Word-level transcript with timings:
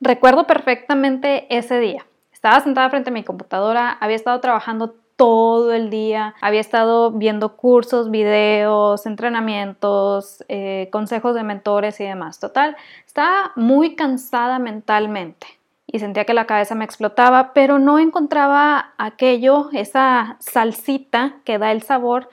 Recuerdo 0.00 0.46
perfectamente 0.46 1.46
ese 1.54 1.78
día. 1.78 2.06
Estaba 2.32 2.60
sentada 2.60 2.88
frente 2.88 3.10
a 3.10 3.12
mi 3.12 3.22
computadora, 3.22 3.90
había 4.00 4.16
estado 4.16 4.40
trabajando 4.40 4.94
todo 5.16 5.74
el 5.74 5.90
día, 5.90 6.34
había 6.40 6.62
estado 6.62 7.12
viendo 7.12 7.54
cursos, 7.56 8.10
videos, 8.10 9.04
entrenamientos, 9.04 10.42
eh, 10.48 10.88
consejos 10.90 11.34
de 11.34 11.42
mentores 11.42 12.00
y 12.00 12.04
demás. 12.04 12.40
Total, 12.40 12.78
estaba 13.06 13.52
muy 13.56 13.94
cansada 13.94 14.58
mentalmente 14.58 15.46
y 15.86 15.98
sentía 15.98 16.24
que 16.24 16.32
la 16.32 16.46
cabeza 16.46 16.74
me 16.74 16.86
explotaba, 16.86 17.52
pero 17.52 17.78
no 17.78 17.98
encontraba 17.98 18.94
aquello, 18.96 19.68
esa 19.74 20.36
salsita 20.38 21.34
que 21.44 21.58
da 21.58 21.72
el 21.72 21.82
sabor 21.82 22.30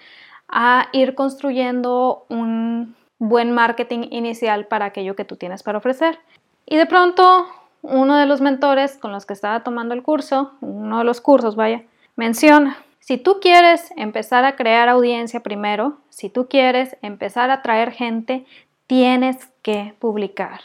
a 0.47 0.87
ir 0.93 1.15
construyendo 1.15 2.25
un 2.29 2.95
buen 3.19 3.51
marketing 3.51 4.07
inicial 4.11 4.67
para 4.67 4.85
aquello 4.85 5.17
que 5.17 5.25
tú 5.25 5.35
tienes 5.35 5.63
para 5.63 5.79
ofrecer. 5.79 6.19
Y 6.67 6.75
de 6.75 6.85
pronto 6.85 7.47
uno 7.81 8.17
de 8.17 8.25
los 8.25 8.41
mentores 8.41 8.97
con 8.97 9.11
los 9.11 9.25
que 9.25 9.33
estaba 9.33 9.63
tomando 9.63 9.93
el 9.93 10.03
curso, 10.03 10.51
uno 10.61 10.99
de 10.99 11.03
los 11.05 11.21
cursos, 11.21 11.55
vaya, 11.55 11.83
menciona, 12.15 12.77
si 12.99 13.17
tú 13.17 13.39
quieres 13.39 13.93
empezar 13.95 14.43
a 14.43 14.57
crear 14.57 14.89
audiencia 14.89 15.41
primero, 15.41 15.97
si 16.09 16.29
tú 16.29 16.49
quieres 16.49 16.97
empezar 17.01 17.51
a 17.51 17.61
traer 17.61 17.91
gente, 17.91 18.45
tienes 18.85 19.47
que 19.61 19.95
publicar. 19.97 20.59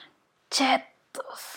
Chetos. 0.51 1.52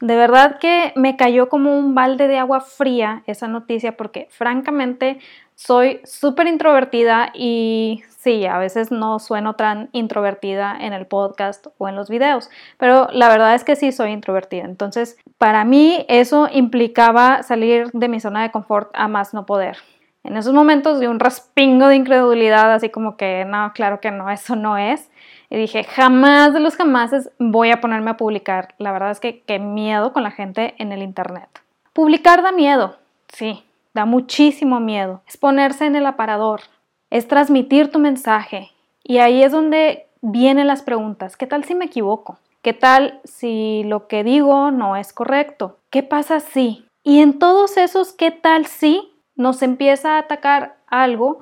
De 0.00 0.16
verdad 0.16 0.58
que 0.58 0.94
me 0.96 1.16
cayó 1.16 1.50
como 1.50 1.78
un 1.78 1.94
balde 1.94 2.26
de 2.26 2.38
agua 2.38 2.62
fría 2.62 3.22
esa 3.26 3.48
noticia 3.48 3.98
porque 3.98 4.28
francamente 4.30 5.18
soy 5.54 6.00
súper 6.04 6.46
introvertida 6.46 7.30
y 7.34 8.02
sí, 8.16 8.46
a 8.46 8.56
veces 8.56 8.90
no 8.90 9.18
sueno 9.18 9.56
tan 9.56 9.90
introvertida 9.92 10.74
en 10.80 10.94
el 10.94 11.06
podcast 11.06 11.66
o 11.76 11.86
en 11.86 11.96
los 11.96 12.08
videos, 12.08 12.48
pero 12.78 13.08
la 13.12 13.28
verdad 13.28 13.54
es 13.54 13.62
que 13.62 13.76
sí 13.76 13.92
soy 13.92 14.12
introvertida. 14.12 14.64
Entonces, 14.64 15.18
para 15.36 15.66
mí 15.66 16.06
eso 16.08 16.48
implicaba 16.50 17.42
salir 17.42 17.90
de 17.92 18.08
mi 18.08 18.20
zona 18.20 18.42
de 18.42 18.50
confort 18.50 18.90
a 18.94 19.06
más 19.06 19.34
no 19.34 19.44
poder. 19.44 19.76
En 20.24 20.36
esos 20.36 20.54
momentos 20.54 20.98
de 20.98 21.08
un 21.08 21.20
raspingo 21.20 21.88
de 21.88 21.96
incredulidad, 21.96 22.72
así 22.72 22.88
como 22.88 23.18
que 23.18 23.44
no, 23.46 23.72
claro 23.74 24.00
que 24.00 24.10
no, 24.10 24.30
eso 24.30 24.56
no 24.56 24.78
es. 24.78 25.10
Y 25.50 25.56
dije, 25.56 25.84
jamás 25.84 26.54
de 26.54 26.60
los 26.60 26.76
jamases 26.76 27.30
voy 27.38 27.70
a 27.70 27.80
ponerme 27.80 28.12
a 28.12 28.16
publicar. 28.16 28.74
La 28.78 28.92
verdad 28.92 29.10
es 29.10 29.20
que 29.20 29.42
qué 29.42 29.58
miedo 29.58 30.12
con 30.12 30.22
la 30.22 30.30
gente 30.30 30.74
en 30.78 30.92
el 30.92 31.02
Internet. 31.02 31.48
Publicar 31.92 32.42
da 32.42 32.52
miedo, 32.52 32.96
sí, 33.28 33.64
da 33.92 34.04
muchísimo 34.04 34.80
miedo. 34.80 35.22
Es 35.26 35.36
ponerse 35.36 35.86
en 35.86 35.96
el 35.96 36.06
aparador, 36.06 36.62
es 37.10 37.28
transmitir 37.28 37.90
tu 37.90 37.98
mensaje. 37.98 38.70
Y 39.02 39.18
ahí 39.18 39.42
es 39.42 39.50
donde 39.52 40.06
vienen 40.22 40.68
las 40.68 40.82
preguntas. 40.82 41.36
¿Qué 41.36 41.46
tal 41.46 41.64
si 41.64 41.74
me 41.74 41.86
equivoco? 41.86 42.38
¿Qué 42.62 42.72
tal 42.72 43.20
si 43.24 43.82
lo 43.84 44.06
que 44.06 44.22
digo 44.22 44.70
no 44.70 44.94
es 44.96 45.12
correcto? 45.12 45.78
¿Qué 45.90 46.02
pasa 46.02 46.40
si? 46.40 46.86
Y 47.02 47.20
en 47.20 47.38
todos 47.38 47.76
esos 47.76 48.12
¿qué 48.12 48.30
tal 48.30 48.66
si? 48.66 49.10
nos 49.40 49.62
empieza 49.62 50.16
a 50.16 50.18
atacar 50.18 50.76
algo 50.86 51.40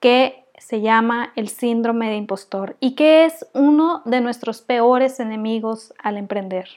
que 0.00 0.44
se 0.58 0.80
llama 0.80 1.32
el 1.36 1.48
síndrome 1.48 2.08
de 2.08 2.16
impostor 2.16 2.76
y 2.80 2.94
que 2.94 3.24
es 3.24 3.46
uno 3.52 4.02
de 4.04 4.20
nuestros 4.20 4.62
peores 4.62 5.20
enemigos 5.20 5.94
al 6.02 6.16
emprender. 6.16 6.68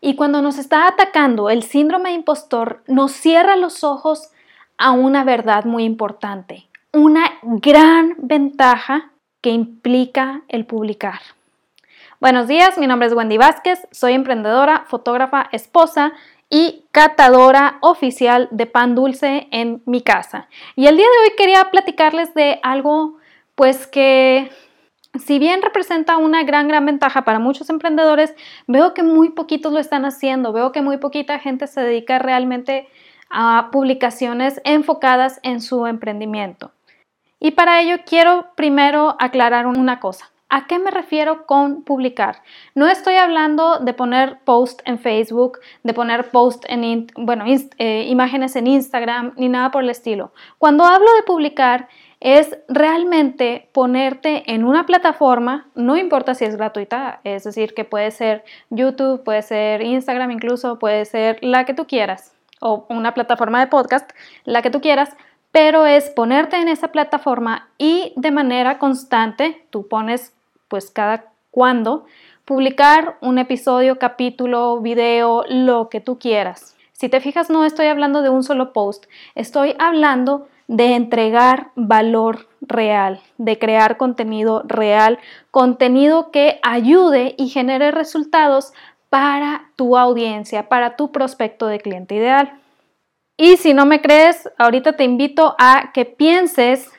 Y 0.00 0.16
cuando 0.16 0.42
nos 0.42 0.58
está 0.58 0.88
atacando 0.88 1.50
el 1.50 1.62
síndrome 1.62 2.10
de 2.10 2.16
impostor, 2.16 2.82
nos 2.86 3.12
cierra 3.12 3.56
los 3.56 3.84
ojos 3.84 4.30
a 4.78 4.92
una 4.92 5.24
verdad 5.24 5.64
muy 5.64 5.84
importante 5.84 6.70
una 6.92 7.38
gran 7.42 8.16
ventaja 8.18 9.10
que 9.40 9.50
implica 9.50 10.42
el 10.48 10.66
publicar. 10.66 11.20
Buenos 12.20 12.48
días, 12.48 12.76
mi 12.78 12.86
nombre 12.86 13.08
es 13.08 13.14
Wendy 13.14 13.38
Vázquez, 13.38 13.86
soy 13.92 14.12
emprendedora, 14.12 14.84
fotógrafa, 14.88 15.48
esposa 15.52 16.12
y 16.50 16.84
catadora 16.90 17.78
oficial 17.80 18.48
de 18.50 18.66
pan 18.66 18.94
dulce 18.94 19.46
en 19.52 19.82
mi 19.86 20.02
casa. 20.02 20.48
Y 20.76 20.86
el 20.86 20.96
día 20.96 21.06
de 21.06 21.30
hoy 21.30 21.36
quería 21.36 21.70
platicarles 21.70 22.34
de 22.34 22.58
algo 22.62 23.16
pues 23.54 23.86
que 23.86 24.50
si 25.18 25.38
bien 25.38 25.62
representa 25.62 26.16
una 26.16 26.42
gran, 26.44 26.68
gran 26.68 26.86
ventaja 26.86 27.24
para 27.24 27.38
muchos 27.38 27.70
emprendedores, 27.70 28.34
veo 28.66 28.94
que 28.94 29.02
muy 29.02 29.30
poquitos 29.30 29.72
lo 29.72 29.78
están 29.78 30.04
haciendo, 30.04 30.52
veo 30.52 30.72
que 30.72 30.82
muy 30.82 30.98
poquita 30.98 31.38
gente 31.38 31.66
se 31.66 31.80
dedica 31.80 32.18
realmente 32.18 32.88
a 33.28 33.68
publicaciones 33.70 34.60
enfocadas 34.64 35.40
en 35.42 35.60
su 35.60 35.86
emprendimiento. 35.86 36.72
Y 37.38 37.52
para 37.52 37.80
ello 37.80 38.02
quiero 38.04 38.48
primero 38.56 39.16
aclarar 39.18 39.66
una 39.66 40.00
cosa. 40.00 40.29
¿A 40.52 40.66
qué 40.66 40.80
me 40.80 40.90
refiero 40.90 41.46
con 41.46 41.84
publicar? 41.84 42.42
No 42.74 42.88
estoy 42.88 43.14
hablando 43.14 43.78
de 43.78 43.94
poner 43.94 44.40
post 44.44 44.82
en 44.84 44.98
Facebook, 44.98 45.60
de 45.84 45.94
poner 45.94 46.30
post 46.30 46.64
en, 46.68 47.06
bueno, 47.16 47.44
eh, 47.46 48.06
imágenes 48.08 48.56
en 48.56 48.66
Instagram, 48.66 49.32
ni 49.36 49.48
nada 49.48 49.70
por 49.70 49.84
el 49.84 49.90
estilo. 49.90 50.32
Cuando 50.58 50.84
hablo 50.84 51.06
de 51.14 51.22
publicar, 51.22 51.88
es 52.18 52.58
realmente 52.68 53.68
ponerte 53.72 54.52
en 54.52 54.64
una 54.64 54.86
plataforma, 54.86 55.68
no 55.76 55.96
importa 55.96 56.34
si 56.34 56.44
es 56.44 56.56
gratuita, 56.56 57.20
es 57.22 57.44
decir, 57.44 57.72
que 57.72 57.84
puede 57.84 58.10
ser 58.10 58.44
YouTube, 58.70 59.22
puede 59.22 59.42
ser 59.42 59.82
Instagram 59.82 60.32
incluso, 60.32 60.80
puede 60.80 61.04
ser 61.04 61.38
la 61.42 61.64
que 61.64 61.74
tú 61.74 61.86
quieras, 61.86 62.34
o 62.60 62.86
una 62.90 63.14
plataforma 63.14 63.60
de 63.60 63.68
podcast, 63.68 64.10
la 64.44 64.62
que 64.62 64.70
tú 64.70 64.80
quieras, 64.80 65.16
pero 65.52 65.86
es 65.86 66.10
ponerte 66.10 66.56
en 66.56 66.66
esa 66.66 66.88
plataforma 66.88 67.68
y 67.78 68.12
de 68.16 68.32
manera 68.32 68.78
constante, 68.78 69.64
tú 69.70 69.88
pones 69.88 70.34
pues 70.70 70.90
cada 70.90 71.26
cuando, 71.50 72.06
publicar 72.46 73.18
un 73.20 73.38
episodio, 73.38 73.98
capítulo, 73.98 74.80
video, 74.80 75.44
lo 75.48 75.90
que 75.90 76.00
tú 76.00 76.18
quieras. 76.18 76.76
Si 76.92 77.08
te 77.08 77.20
fijas, 77.20 77.50
no 77.50 77.64
estoy 77.64 77.86
hablando 77.86 78.22
de 78.22 78.30
un 78.30 78.42
solo 78.42 78.72
post, 78.72 79.06
estoy 79.34 79.74
hablando 79.78 80.48
de 80.68 80.94
entregar 80.94 81.72
valor 81.74 82.46
real, 82.60 83.20
de 83.36 83.58
crear 83.58 83.96
contenido 83.96 84.62
real, 84.66 85.18
contenido 85.50 86.30
que 86.30 86.60
ayude 86.62 87.34
y 87.36 87.48
genere 87.48 87.90
resultados 87.90 88.72
para 89.08 89.70
tu 89.74 89.96
audiencia, 89.98 90.68
para 90.68 90.94
tu 90.94 91.10
prospecto 91.10 91.66
de 91.66 91.80
cliente 91.80 92.14
ideal. 92.14 92.60
Y 93.36 93.56
si 93.56 93.74
no 93.74 93.86
me 93.86 94.00
crees, 94.00 94.48
ahorita 94.58 94.92
te 94.92 95.02
invito 95.02 95.56
a 95.58 95.90
que 95.92 96.04
pienses 96.04 96.92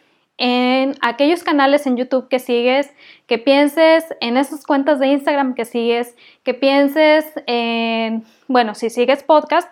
en 0.44 0.96
aquellos 1.02 1.44
canales 1.44 1.86
en 1.86 1.98
YouTube 1.98 2.28
que 2.28 2.40
sigues, 2.40 2.92
que 3.28 3.38
pienses 3.38 4.06
en 4.22 4.38
esas 4.38 4.66
cuentas 4.66 5.00
de 5.00 5.06
Instagram 5.06 5.54
que 5.54 5.66
sigues, 5.66 6.16
que 6.42 6.56
pienses 6.56 7.32
en, 7.46 8.26
bueno, 8.48 8.74
si 8.74 8.90
sigues 8.90 9.22
podcast 9.22 9.72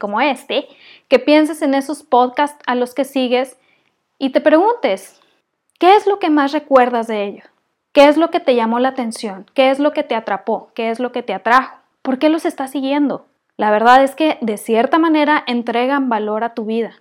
como 0.00 0.20
este, 0.20 0.66
que 1.06 1.20
pienses 1.20 1.62
en 1.62 1.74
esos 1.74 2.02
podcasts 2.02 2.60
a 2.66 2.74
los 2.74 2.92
que 2.92 3.04
sigues 3.04 3.56
y 4.18 4.30
te 4.30 4.40
preguntes, 4.40 5.20
¿qué 5.78 5.94
es 5.94 6.08
lo 6.08 6.18
que 6.18 6.28
más 6.28 6.50
recuerdas 6.50 7.06
de 7.06 7.26
ellos? 7.26 7.44
¿Qué 7.92 8.08
es 8.08 8.16
lo 8.16 8.32
que 8.32 8.40
te 8.40 8.56
llamó 8.56 8.80
la 8.80 8.88
atención? 8.88 9.46
¿Qué 9.54 9.70
es 9.70 9.78
lo 9.78 9.92
que 9.92 10.02
te 10.02 10.16
atrapó? 10.16 10.72
¿Qué 10.74 10.90
es 10.90 10.98
lo 10.98 11.12
que 11.12 11.22
te 11.22 11.34
atrajo? 11.34 11.76
¿Por 12.02 12.18
qué 12.18 12.30
los 12.30 12.46
estás 12.46 12.72
siguiendo? 12.72 13.26
La 13.56 13.70
verdad 13.70 14.02
es 14.02 14.16
que 14.16 14.38
de 14.40 14.56
cierta 14.56 14.98
manera 14.98 15.44
entregan 15.46 16.08
valor 16.08 16.42
a 16.42 16.54
tu 16.54 16.64
vida. 16.64 16.94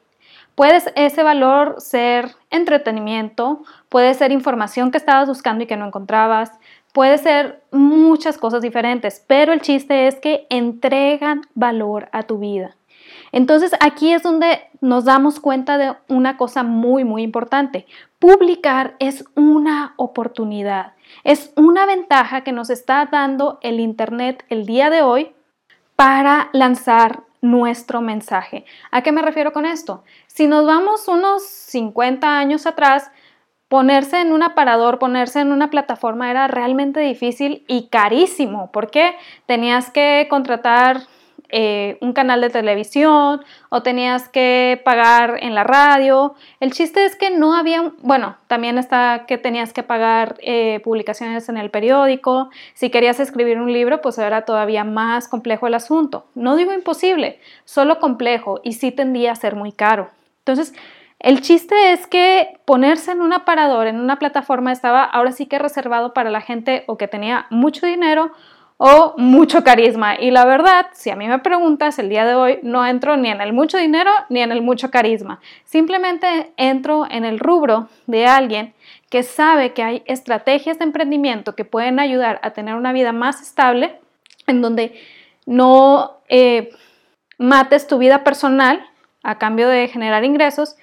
Puedes 0.60 0.92
ese 0.98 1.24
valor 1.24 1.76
ser 1.78 2.36
entretenimiento, 2.50 3.64
puede 3.88 4.14
ser 4.14 4.34
información 4.34 4.92
que 4.92 4.98
estabas 4.98 5.30
buscando 5.30 5.64
y 5.64 5.68
que 5.68 5.78
no 5.78 5.86
encontrabas, 5.86 6.52
puede 6.92 7.18
ser 7.18 7.64
muchas 7.72 8.38
cosas 8.38 8.62
diferentes, 8.62 9.24
pero 9.26 9.54
el 9.54 9.62
chiste 9.62 10.08
es 10.08 10.20
que 10.20 10.48
entregan 10.50 11.44
valor 11.54 12.10
a 12.12 12.24
tu 12.24 12.40
vida. 12.40 12.76
Entonces 13.32 13.72
aquí 13.80 14.12
es 14.12 14.22
donde 14.22 14.60
nos 14.82 15.06
damos 15.06 15.40
cuenta 15.40 15.78
de 15.78 15.96
una 16.10 16.36
cosa 16.36 16.64
muy, 16.64 17.06
muy 17.06 17.24
importante. 17.24 17.86
Publicar 18.20 18.98
es 19.00 19.24
una 19.36 19.94
oportunidad, 19.96 20.92
es 21.24 21.54
una 21.56 21.86
ventaja 21.86 22.42
que 22.42 22.52
nos 22.52 22.70
está 22.70 23.08
dando 23.10 23.60
el 23.62 23.80
Internet 23.80 24.44
el 24.50 24.66
día 24.66 24.90
de 24.90 25.04
hoy 25.04 25.32
para 25.96 26.50
lanzar 26.52 27.29
nuestro 27.42 28.02
mensaje. 28.02 28.66
¿A 28.92 29.02
qué 29.02 29.12
me 29.12 29.22
refiero 29.22 29.54
con 29.54 29.66
esto? 29.66 30.04
Si 30.28 30.48
nos 30.48 30.66
vamos 30.66 31.08
unos 31.08 31.44
50 31.44 32.38
años 32.38 32.66
atrás, 32.66 33.12
ponerse 33.68 34.20
en 34.20 34.34
un 34.34 34.44
aparador, 34.44 35.00
ponerse 35.00 35.40
en 35.40 35.52
una 35.52 35.70
plataforma 35.70 36.30
era 36.30 36.48
realmente 36.48 37.00
difícil 37.00 37.64
y 37.68 37.88
carísimo, 37.88 38.72
porque 38.72 39.16
tenías 39.46 39.92
que 39.92 40.28
contratar 40.30 41.02
eh, 41.50 41.98
un 42.02 42.14
canal 42.14 42.42
de 42.42 42.50
televisión 42.50 43.44
o 43.70 43.84
tenías 43.84 44.30
que 44.30 44.80
pagar 44.86 45.38
en 45.42 45.56
la 45.56 45.64
radio. 45.64 46.36
El 46.60 46.72
chiste 46.72 47.06
es 47.06 47.16
que 47.16 47.32
no 47.32 47.56
había, 47.56 47.92
bueno, 48.02 48.38
también 48.48 48.78
está 48.78 49.26
que 49.28 49.38
tenías 49.38 49.74
que 49.74 49.82
pagar 49.82 50.36
eh, 50.42 50.80
publicaciones 50.84 51.50
en 51.50 51.58
el 51.58 51.72
periódico. 51.72 52.50
Si 52.74 52.90
querías 52.90 53.20
escribir 53.20 53.60
un 53.60 53.74
libro, 53.74 54.02
pues 54.02 54.18
era 54.20 54.44
todavía 54.44 54.84
más 54.84 55.28
complejo 55.28 55.68
el 55.68 55.74
asunto. 55.74 56.26
No 56.36 56.56
digo 56.56 56.72
imposible, 56.72 57.40
solo 57.66 58.00
complejo 58.00 58.62
y 58.64 58.74
sí 58.74 58.92
tendía 58.92 59.32
a 59.32 59.36
ser 59.36 59.56
muy 59.56 59.72
caro. 59.72 60.10
Entonces, 60.40 60.74
el 61.20 61.42
chiste 61.42 61.92
es 61.92 62.08
que 62.08 62.60
ponerse 62.64 63.12
en 63.12 63.22
un 63.22 63.34
aparador, 63.34 63.88
en 63.88 64.00
una 64.00 64.20
plataforma, 64.20 64.72
estaba 64.72 65.04
ahora 65.04 65.34
sí 65.34 65.48
que 65.48 65.60
reservado 65.60 66.14
para 66.14 66.30
la 66.30 66.40
gente 66.40 66.86
o 66.88 66.98
que 66.98 67.10
tenía 67.10 67.46
mucho 67.50 67.86
dinero 67.86 68.32
o 68.82 69.14
mucho 69.18 69.62
carisma. 69.66 70.16
Y 70.18 70.32
la 70.32 70.46
verdad, 70.46 70.88
si 70.94 71.10
a 71.10 71.18
mí 71.18 71.28
me 71.28 71.40
preguntas, 71.40 72.00
el 72.00 72.08
día 72.08 72.26
de 72.26 72.36
hoy 72.36 72.60
no 72.64 72.86
entro 72.86 73.18
ni 73.18 73.30
en 73.30 73.42
el 73.42 73.52
mucho 73.52 73.78
dinero 73.78 74.10
ni 74.30 74.42
en 74.42 74.54
el 74.54 74.62
mucho 74.62 74.90
carisma. 74.90 75.42
Simplemente 75.66 76.54
entro 76.56 77.06
en 77.12 77.26
el 77.26 77.40
rubro 77.40 77.90
de 78.08 78.26
alguien 78.26 78.74
que 79.10 79.24
sabe 79.24 79.74
que 79.74 79.84
hay 79.84 80.04
estrategias 80.06 80.80
de 80.80 80.86
emprendimiento 80.86 81.56
que 81.56 81.66
pueden 81.66 82.00
ayudar 82.00 82.40
a 82.42 82.52
tener 82.52 82.76
una 82.76 82.94
vida 82.94 83.12
más 83.12 83.42
estable, 83.42 84.00
en 84.48 84.62
donde 84.62 84.94
no 85.46 86.22
eh, 86.30 86.70
mates 87.38 87.86
tu 87.86 87.98
vida 87.98 88.24
personal 88.24 88.82
a 89.24 89.38
cambio 89.38 89.68
de 89.68 89.90
generar 89.90 90.24
ingresos 90.24 90.78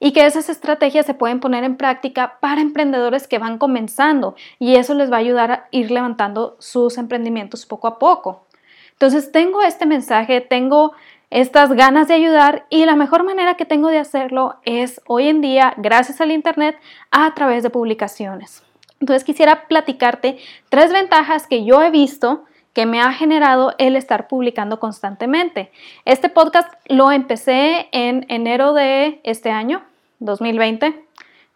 y 0.00 0.12
que 0.12 0.26
esas 0.26 0.48
estrategias 0.48 1.06
se 1.06 1.14
pueden 1.14 1.40
poner 1.40 1.64
en 1.64 1.76
práctica 1.76 2.38
para 2.40 2.60
emprendedores 2.60 3.26
que 3.26 3.38
van 3.38 3.58
comenzando 3.58 4.36
y 4.58 4.76
eso 4.76 4.94
les 4.94 5.10
va 5.10 5.16
a 5.16 5.20
ayudar 5.20 5.50
a 5.50 5.68
ir 5.70 5.90
levantando 5.90 6.56
sus 6.58 6.98
emprendimientos 6.98 7.66
poco 7.66 7.88
a 7.88 7.98
poco. 7.98 8.46
Entonces 8.92 9.32
tengo 9.32 9.62
este 9.62 9.86
mensaje, 9.86 10.40
tengo 10.40 10.92
estas 11.30 11.72
ganas 11.72 12.08
de 12.08 12.14
ayudar 12.14 12.66
y 12.70 12.84
la 12.86 12.96
mejor 12.96 13.22
manera 13.24 13.54
que 13.54 13.66
tengo 13.66 13.88
de 13.88 13.98
hacerlo 13.98 14.56
es 14.64 15.00
hoy 15.06 15.28
en 15.28 15.40
día, 15.40 15.74
gracias 15.76 16.20
al 16.20 16.32
Internet, 16.32 16.76
a 17.10 17.34
través 17.34 17.62
de 17.62 17.70
publicaciones. 17.70 18.62
Entonces 19.00 19.24
quisiera 19.24 19.68
platicarte 19.68 20.38
tres 20.68 20.92
ventajas 20.92 21.46
que 21.46 21.64
yo 21.64 21.82
he 21.82 21.90
visto 21.90 22.44
que 22.78 22.86
me 22.86 23.00
ha 23.00 23.12
generado 23.12 23.74
el 23.78 23.96
estar 23.96 24.28
publicando 24.28 24.78
constantemente. 24.78 25.72
Este 26.04 26.28
podcast 26.28 26.72
lo 26.86 27.10
empecé 27.10 27.88
en 27.90 28.24
enero 28.28 28.72
de 28.72 29.20
este 29.24 29.50
año, 29.50 29.82
2020. 30.20 30.94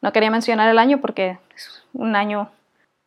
No 0.01 0.13
quería 0.13 0.33
mencionar 0.33 0.69
el 0.69 0.81
año 0.81 1.01
porque 1.01 1.39
es 1.55 1.85
un 1.93 2.17
año 2.17 2.51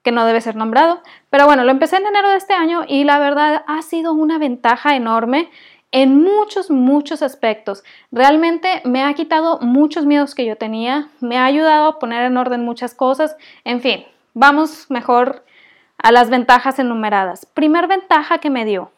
que 0.02 0.14
no 0.14 0.26
debe 0.26 0.40
ser 0.40 0.56
nombrado. 0.56 1.02
Pero 1.30 1.46
bueno, 1.46 1.66
lo 1.66 1.72
empecé 1.72 1.98
en 1.98 2.06
enero 2.06 2.30
de 2.30 2.38
este 2.38 2.54
año 2.54 2.86
y 2.88 3.04
la 3.04 3.20
verdad 3.20 3.66
ha 3.68 3.82
sido 3.82 4.14
una 4.14 4.38
ventaja 4.38 4.96
enorme 4.96 5.50
en 5.92 6.24
muchos, 6.24 6.72
muchos 6.72 7.22
aspectos. 7.22 7.84
Realmente 8.14 8.82
me 8.86 9.04
ha 9.04 9.14
quitado 9.14 9.60
muchos 9.60 10.06
miedos 10.06 10.36
que 10.36 10.46
yo 10.46 10.56
tenía, 10.56 11.10
me 11.20 11.38
ha 11.38 11.44
ayudado 11.44 11.88
a 11.88 12.00
poner 12.00 12.24
en 12.24 12.38
orden 12.38 12.64
muchas 12.64 12.94
cosas. 12.94 13.36
En 13.66 13.82
fin, 13.82 14.06
vamos 14.34 14.90
mejor 14.90 15.44
a 15.98 16.12
las 16.12 16.30
ventajas 16.30 16.80
enumeradas. 16.80 17.46
Primer 17.46 17.88
ventaja 17.88 18.38
que 18.40 18.50
me 18.50 18.66
dio, 18.66 18.92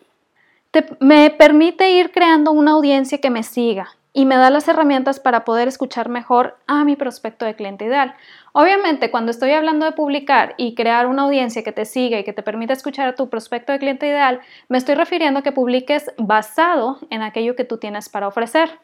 me 1.00 1.30
permite 1.30 1.92
ir 1.92 2.12
creando 2.12 2.52
una 2.52 2.72
audiencia 2.72 3.20
que 3.20 3.30
me 3.30 3.44
siga 3.44 3.90
y 4.14 4.26
me 4.26 4.36
da 4.36 4.50
las 4.50 4.68
herramientas 4.68 5.20
para 5.20 5.46
poder 5.46 5.68
escuchar 5.68 6.10
mejor 6.10 6.58
a 6.66 6.84
mi 6.84 6.96
prospecto 6.96 7.46
de 7.46 7.56
cliente 7.56 7.86
ideal. 7.86 8.16
Obviamente, 8.52 9.12
cuando 9.12 9.30
estoy 9.30 9.52
hablando 9.52 9.86
de 9.86 9.92
publicar 9.92 10.56
y 10.58 10.74
crear 10.74 11.06
una 11.06 11.24
audiencia 11.24 11.64
que 11.64 11.72
te 11.72 11.86
siga 11.86 12.18
y 12.18 12.24
que 12.24 12.34
te 12.34 12.42
permita 12.42 12.74
escuchar 12.74 13.08
a 13.08 13.16
tu 13.16 13.30
prospecto 13.30 13.72
de 13.72 13.80
cliente 13.80 14.08
ideal, 14.08 14.42
me 14.70 14.80
estoy 14.80 14.96
refiriendo 14.96 15.40
a 15.40 15.44
que 15.44 15.52
publiques 15.52 16.12
basado 16.18 16.98
en 17.12 17.22
aquello 17.22 17.56
que 17.56 17.64
tú 17.64 17.78
tienes 17.78 18.10
para 18.10 18.28
ofrecer. 18.28 18.80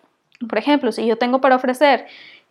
Por 0.47 0.59
ejemplo, 0.59 0.91
si 0.91 1.05
yo 1.07 1.17
tengo 1.17 1.41
para 1.41 1.55
ofrecer 1.55 2.05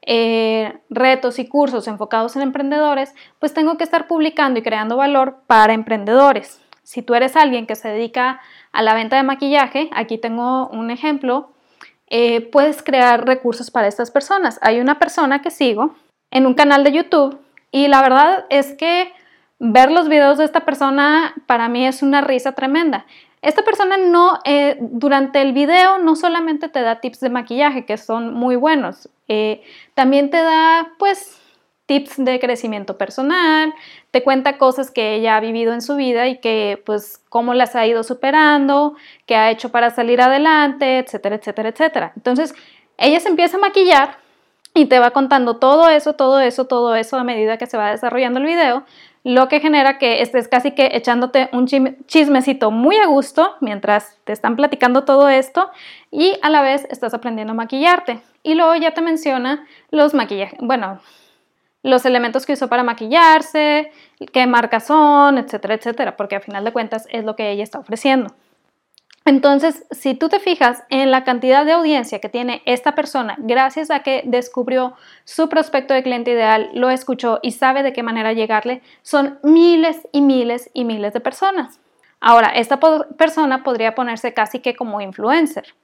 eh, 0.07 0.81
retos 0.91 1.39
y 1.39 1.49
cursos 1.49 1.89
enfocados 1.89 2.37
en 2.37 2.43
emprendedores, 2.43 3.15
pues 3.39 3.55
tengo 3.55 3.77
que 3.77 3.85
estar 3.85 4.07
publicando 4.07 4.61
y 4.61 4.63
creando 4.63 4.97
valor 4.97 5.43
para 5.47 5.73
emprendedores. 5.73 6.61
Si 6.83 7.03
tú 7.03 7.15
eres 7.15 7.37
alguien 7.37 7.67
que 7.67 7.77
se 7.77 7.89
dedica 7.89 8.41
a 8.73 8.83
la 8.83 8.95
venta 8.95 9.17
de 9.17 9.23
maquillaje, 9.23 9.89
aquí 9.93 10.19
tengo 10.19 10.69
un 10.69 10.91
ejemplo 10.91 11.53
eh, 12.15 12.43
puedes 12.43 12.83
crear 12.83 13.27
recursos 13.27 13.71
para 13.71 13.89
estas 13.89 14.11
personas. 14.11 14.59
Hay 14.61 14.81
una 14.81 14.99
persona 14.99 15.41
que 15.41 15.51
sigo 15.51 15.95
en 16.31 16.45
un 16.45 16.53
canal 16.53 16.85
de 16.85 16.93
YouTube 16.93 17.41
y 17.71 17.89
la 17.89 18.03
verdad 18.03 18.45
es 18.51 18.75
que 18.75 19.11
ver 19.59 19.91
los 19.91 20.11
videos 20.11 20.37
de 20.37 20.45
esta 20.45 20.67
persona 20.67 21.35
para 21.47 21.71
mí 21.71 21.87
es 21.87 22.03
una 22.03 22.21
risa 22.21 22.53
tremenda. 22.53 23.07
Esta 23.43 23.63
persona 23.63 23.97
no, 23.97 24.39
eh, 24.45 24.77
durante 24.81 25.43
el 25.43 25.53
video 25.53 25.99
no 25.99 26.15
solamente 26.15 26.69
te 26.69 26.81
da 26.81 27.01
tips 27.01 27.21
de 27.21 27.29
maquillaje, 27.29 27.85
que 27.85 27.99
son 27.99 28.33
muy 28.33 28.55
buenos, 28.55 29.09
eh, 29.27 29.63
también 29.95 30.31
te 30.31 30.37
da 30.37 30.93
pues 30.99 31.41
tips 31.87 32.25
de 32.25 32.39
crecimiento 32.39 32.97
personal, 32.97 33.75
te 34.13 34.23
cuenta 34.23 34.59
cosas 34.59 34.93
que 34.93 35.17
ella 35.17 35.37
ha 35.37 35.41
vivido 35.41 35.73
en 35.75 35.83
su 35.83 35.97
vida 35.97 36.29
y 36.29 36.39
que 36.39 36.81
pues 36.87 37.21
cómo 37.29 37.53
las 37.53 37.75
ha 37.75 37.85
ido 37.85 38.05
superando, 38.05 38.95
qué 39.27 39.35
ha 39.35 39.51
hecho 39.51 39.71
para 39.71 39.91
salir 39.91 40.21
adelante, 40.21 40.99
etcétera, 40.99 41.37
etcétera, 41.37 41.71
etcétera. 41.71 42.13
Entonces, 42.17 42.55
ella 42.97 43.19
se 43.19 43.29
empieza 43.29 43.57
a 43.57 43.61
maquillar 43.61 44.22
y 44.75 44.87
te 44.87 44.99
va 44.99 45.11
contando 45.11 45.57
todo 45.57 45.89
eso, 45.89 46.15
todo 46.15 46.41
eso, 46.41 46.67
todo 46.67 46.95
eso 46.95 47.17
a 47.17 47.25
medida 47.25 47.59
que 47.59 47.67
se 47.67 47.77
va 47.77 47.91
desarrollando 47.91 48.41
el 48.41 48.47
video, 48.47 48.85
lo 49.25 49.49
que 49.49 49.61
genera 49.61 49.99
que 49.99 50.23
estés 50.23 50.49
casi 50.49 50.73
que 50.73 50.91
echándote 50.95 51.49
un 51.53 51.67
chismecito 52.07 52.71
muy 52.71 52.97
a 52.97 53.07
gusto 53.07 53.55
mientras 53.61 54.19
te 54.25 54.33
están 54.33 54.57
platicando 54.57 55.05
todo 55.05 55.29
esto 55.29 55.71
y 56.11 56.37
a 56.43 56.51
la 56.51 56.63
vez 56.63 56.87
estás 56.91 57.15
aprendiendo 57.15 57.53
a 57.53 57.57
maquillarte. 57.57 58.21
Y 58.43 58.55
luego 58.55 58.75
ya 58.75 58.93
te 58.93 59.03
menciona 59.03 59.65
los 59.91 60.15
maquillajes, 60.15 60.59
bueno, 60.61 61.01
los 61.85 62.05
elementos 62.05 62.47
que 62.47 62.55
usó 62.55 62.69
para 62.69 62.83
maquillarse, 62.83 63.93
qué 64.33 64.47
marcas 64.47 64.87
son, 64.87 65.39
etcétera, 65.39 65.75
etcétera, 65.75 66.17
porque 66.17 66.37
a 66.37 66.41
final 66.41 66.65
de 66.65 66.73
cuentas 66.73 67.07
es 67.11 67.25
lo 67.25 67.37
que 67.37 67.51
ella 67.51 67.63
está 67.63 67.79
ofreciendo. 67.79 68.35
Entonces, 69.25 69.85
si 69.93 70.15
tú 70.15 70.29
te 70.29 70.41
fijas 70.41 70.83
en 70.89 71.11
la 71.11 71.23
cantidad 71.23 71.65
de 71.65 71.73
audiencia 71.73 72.21
que 72.21 72.29
tiene 72.29 72.63
esta 72.67 72.95
persona, 72.95 73.37
gracias 73.39 73.91
a 73.91 74.01
que 74.01 74.23
descubrió 74.25 74.95
su 75.25 75.49
prospecto 75.49 75.95
de 75.95 76.03
cliente 76.03 76.33
ideal, 76.33 76.71
lo 76.75 76.91
escuchó 76.91 77.39
y 77.43 77.53
sabe 77.53 77.85
de 77.85 77.93
qué 77.93 78.03
manera 78.03 78.33
llegarle, 78.33 78.83
son 79.03 79.39
miles 79.45 80.09
y 80.11 80.23
miles 80.23 80.71
y 80.75 80.85
miles 80.85 81.13
de 81.13 81.21
personas. 81.21 81.81
Ahora, 82.21 82.49
esta 82.49 82.81
persona 83.17 83.63
podría 83.63 83.95
ponerse 83.95 84.35
casi 84.35 84.61
que 84.61 84.75
como 84.75 85.01
influencer. 85.01 85.75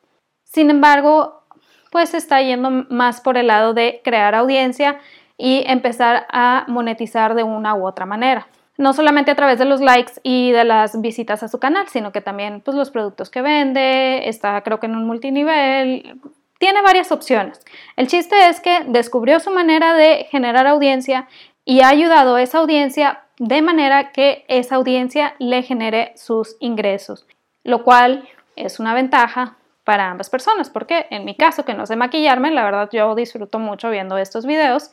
Sin 0.45 0.71
embargo, 0.71 1.43
pues 1.91 2.15
está 2.15 2.41
yendo 2.43 2.71
más 2.71 3.21
por 3.21 3.37
el 3.37 3.49
lado 3.49 3.75
de 3.75 4.01
crear 4.05 4.35
audiencia 4.35 4.99
y 5.37 5.63
empezar 5.67 6.27
a 6.31 6.65
monetizar 6.69 7.35
de 7.35 7.45
una 7.45 7.75
u 7.75 7.87
otra 7.87 8.07
manera. 8.07 8.49
No 8.79 8.95
solamente 8.95 9.31
a 9.31 9.35
través 9.35 9.59
de 9.59 9.67
los 9.67 9.83
likes 9.83 10.15
y 10.23 10.53
de 10.53 10.65
las 10.65 11.01
visitas 11.01 11.43
a 11.43 11.49
su 11.49 11.59
canal, 11.59 11.89
sino 11.89 12.13
que 12.13 12.23
también 12.23 12.63
pues, 12.63 12.77
los 12.77 12.91
productos 12.91 13.29
que 13.29 13.43
vende, 13.43 14.29
está 14.29 14.63
creo 14.63 14.81
que 14.81 14.87
en 14.87 14.97
un 14.97 15.07
multinivel, 15.07 16.19
tiene 16.59 16.81
varias 16.83 17.13
opciones. 17.13 17.61
El 17.97 18.07
chiste 18.07 18.49
es 18.49 18.61
que 18.61 18.85
descubrió 18.87 19.41
su 19.41 19.51
manera 19.51 19.95
de 19.95 20.27
generar 20.31 20.67
audiencia 20.67 21.29
y 21.65 21.81
ha 21.81 21.89
ayudado 21.89 22.37
a 22.37 22.43
esa 22.43 22.59
audiencia 22.59 23.21
de 23.39 23.63
manera 23.63 24.11
que 24.13 24.45
esa 24.49 24.77
audiencia 24.77 25.35
le 25.39 25.63
genere 25.63 26.13
sus 26.17 26.57
ingresos, 26.61 27.27
lo 27.63 27.85
cual 27.85 28.29
es 28.57 28.81
una 28.81 28.95
ventaja 28.95 29.57
para 29.85 30.11
ambas 30.11 30.29
personas, 30.29 30.71
porque 30.71 31.07
en 31.11 31.25
mi 31.25 31.35
caso, 31.35 31.65
que 31.65 31.75
no 31.75 31.87
sé 31.87 31.97
maquillarme, 31.97 32.51
la 32.51 32.65
verdad 32.65 32.91
yo 32.93 33.15
disfruto 33.15 33.59
mucho 33.59 33.91
viendo 33.91 34.19
estos 34.19 34.45
videos 34.45 34.91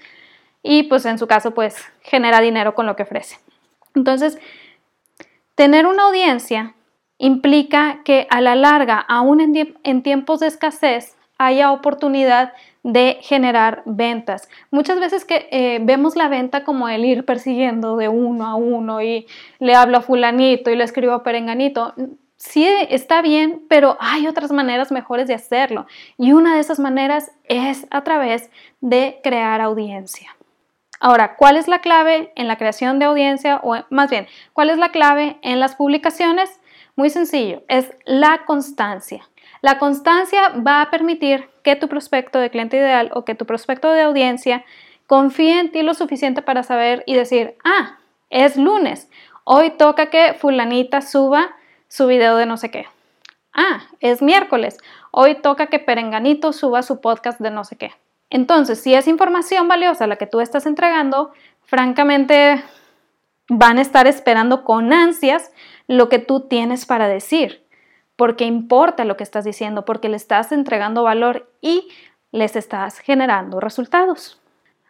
y 0.63 0.83
pues 0.83 1.05
en 1.05 1.17
su 1.17 1.27
caso 1.27 1.51
pues 1.51 1.75
genera 2.01 2.39
dinero 2.39 2.75
con 2.75 2.85
lo 2.85 2.95
que 2.95 3.03
ofrece. 3.03 3.37
Entonces, 3.95 4.37
tener 5.55 5.87
una 5.87 6.03
audiencia 6.03 6.75
implica 7.17 8.01
que 8.03 8.27
a 8.29 8.41
la 8.41 8.55
larga, 8.55 8.99
aún 8.99 9.41
en, 9.41 10.03
tiempos 10.03 10.41
de 10.41 10.47
escasez, 10.47 11.15
haya 11.37 11.71
oportunidad 11.71 12.53
de 12.83 13.17
generar 13.21 13.81
ventas. 13.85 14.47
Muchas 14.71 14.99
veces 14.99 15.25
que 15.25 15.47
eh, 15.51 15.79
vemos 15.81 16.15
la 16.15 16.29
venta 16.29 16.63
como 16.63 16.87
el 16.87 17.03
ir 17.03 17.25
persiguiendo 17.25 17.97
de 17.97 18.09
uno 18.09 18.45
a 18.45 18.55
uno 18.55 19.01
y 19.01 19.27
le 19.59 19.75
hablo 19.75 19.97
a 19.97 20.01
fulanito 20.01 20.69
y 20.69 20.75
le 20.75 20.83
escribo 20.83 21.13
a 21.13 21.23
perenganito. 21.23 21.93
Sí 22.37 22.65
está 22.89 23.21
bien, 23.21 23.63
pero 23.69 23.97
hay 23.99 24.27
otras 24.27 24.51
maneras 24.51 24.91
mejores 24.91 25.27
de 25.27 25.33
hacerlo. 25.33 25.87
Y 26.17 26.33
una 26.33 26.53
de 26.53 26.61
esas 26.61 26.79
maneras 26.79 27.31
es 27.45 27.87
a 27.89 28.03
través 28.03 28.51
de 28.81 29.19
crear 29.23 29.61
audiencia. 29.61 30.35
Ahora, 30.99 31.35
¿cuál 31.35 31.57
es 31.57 31.67
la 31.67 31.79
clave 31.79 32.31
en 32.35 32.47
la 32.47 32.57
creación 32.57 32.99
de 32.99 33.05
audiencia 33.05 33.59
o 33.63 33.75
más 33.89 34.09
bien, 34.09 34.27
cuál 34.53 34.69
es 34.69 34.77
la 34.77 34.89
clave 34.89 35.37
en 35.41 35.59
las 35.59 35.75
publicaciones? 35.75 36.59
Muy 36.95 37.09
sencillo, 37.09 37.63
es 37.67 37.91
la 38.05 38.45
constancia. 38.45 39.27
La 39.61 39.77
constancia 39.79 40.49
va 40.65 40.81
a 40.81 40.91
permitir 40.91 41.49
que 41.63 41.75
tu 41.75 41.89
prospecto 41.89 42.39
de 42.39 42.49
cliente 42.49 42.77
ideal 42.77 43.11
o 43.13 43.25
que 43.25 43.35
tu 43.35 43.45
prospecto 43.45 43.91
de 43.91 44.03
audiencia 44.03 44.63
confíe 45.07 45.59
en 45.59 45.71
ti 45.71 45.81
lo 45.81 45.93
suficiente 45.93 46.41
para 46.41 46.63
saber 46.63 47.03
y 47.05 47.15
decir, 47.15 47.55
ah, 47.63 47.97
es 48.29 48.57
lunes, 48.57 49.09
hoy 49.43 49.71
toca 49.71 50.09
que 50.09 50.33
fulanita 50.33 51.01
suba 51.01 51.55
su 51.87 52.07
video 52.07 52.37
de 52.37 52.45
no 52.45 52.57
sé 52.57 52.71
qué. 52.71 52.85
Ah, 53.53 53.83
es 53.99 54.21
miércoles, 54.21 54.77
hoy 55.11 55.35
toca 55.35 55.67
que 55.67 55.79
Perenganito 55.79 56.53
suba 56.53 56.81
su 56.81 57.01
podcast 57.01 57.39
de 57.39 57.51
no 57.51 57.63
sé 57.63 57.77
qué. 57.77 57.93
Entonces, 58.35 58.81
si 58.81 58.93
es 58.93 59.07
información 59.07 59.69
valiosa 59.69 60.07
la 60.07 60.17
que 60.17 60.27
tú 60.27 60.41
estás 60.41 60.65
entregando, 60.65 61.31
francamente 61.61 62.61
van 63.47 63.77
a 63.77 63.81
estar 63.81 64.07
esperando 64.07 64.65
con 64.65 64.91
ansias 64.91 65.53
lo 65.87 66.09
que 66.09 66.19
tú 66.19 66.41
tienes 66.41 66.85
para 66.85 67.07
decir, 67.07 67.65
porque 68.17 68.43
importa 68.43 69.05
lo 69.05 69.15
que 69.15 69.23
estás 69.23 69.45
diciendo, 69.45 69.85
porque 69.85 70.09
le 70.09 70.17
estás 70.17 70.51
entregando 70.51 71.03
valor 71.03 71.49
y 71.61 71.87
les 72.33 72.57
estás 72.57 72.99
generando 72.99 73.61
resultados. 73.61 74.37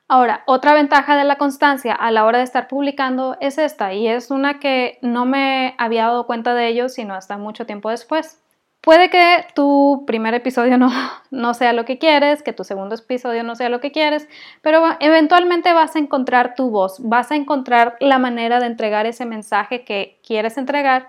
Ahora, 0.07 0.41
otra 0.47 0.73
ventaja 0.73 1.15
de 1.15 1.23
la 1.23 1.37
constancia 1.37 1.93
a 1.93 2.09
la 2.09 2.25
hora 2.25 2.39
de 2.39 2.45
estar 2.45 2.67
publicando 2.67 3.37
es 3.41 3.59
esta, 3.59 3.93
y 3.93 4.07
es 4.07 4.31
una 4.31 4.59
que 4.59 4.97
no 5.03 5.27
me 5.27 5.75
había 5.77 6.05
dado 6.07 6.25
cuenta 6.25 6.55
de 6.55 6.67
ello 6.69 6.89
sino 6.89 7.13
hasta 7.13 7.37
mucho 7.37 7.67
tiempo 7.67 7.91
después. 7.91 8.41
Puede 8.85 9.09
que 9.09 9.47
tu 9.55 10.03
primer 10.05 10.35
episodio 10.35 10.77
no, 10.77 10.91
no 11.31 11.55
sea 11.55 11.73
lo 11.73 11.85
que 11.85 11.97
quieres, 11.97 12.43
que 12.43 12.53
tu 12.53 12.63
segundo 12.63 12.93
episodio 12.93 13.43
no 13.43 13.55
sea 13.55 13.69
lo 13.69 13.81
que 13.81 13.91
quieres, 13.91 14.29
pero 14.61 14.83
eventualmente 14.99 15.73
vas 15.73 15.95
a 15.95 15.99
encontrar 15.99 16.53
tu 16.53 16.69
voz, 16.69 16.97
vas 16.99 17.31
a 17.31 17.35
encontrar 17.35 17.95
la 17.99 18.19
manera 18.19 18.59
de 18.59 18.67
entregar 18.67 19.07
ese 19.07 19.25
mensaje 19.25 19.83
que 19.83 20.19
quieres 20.23 20.59
entregar 20.59 21.07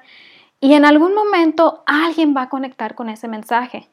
y 0.58 0.72
en 0.72 0.86
algún 0.86 1.14
momento 1.14 1.82
alguien 1.84 2.34
va 2.34 2.42
a 2.42 2.48
conectar 2.48 2.94
con 2.94 3.10
ese 3.10 3.28
mensaje. 3.28 3.90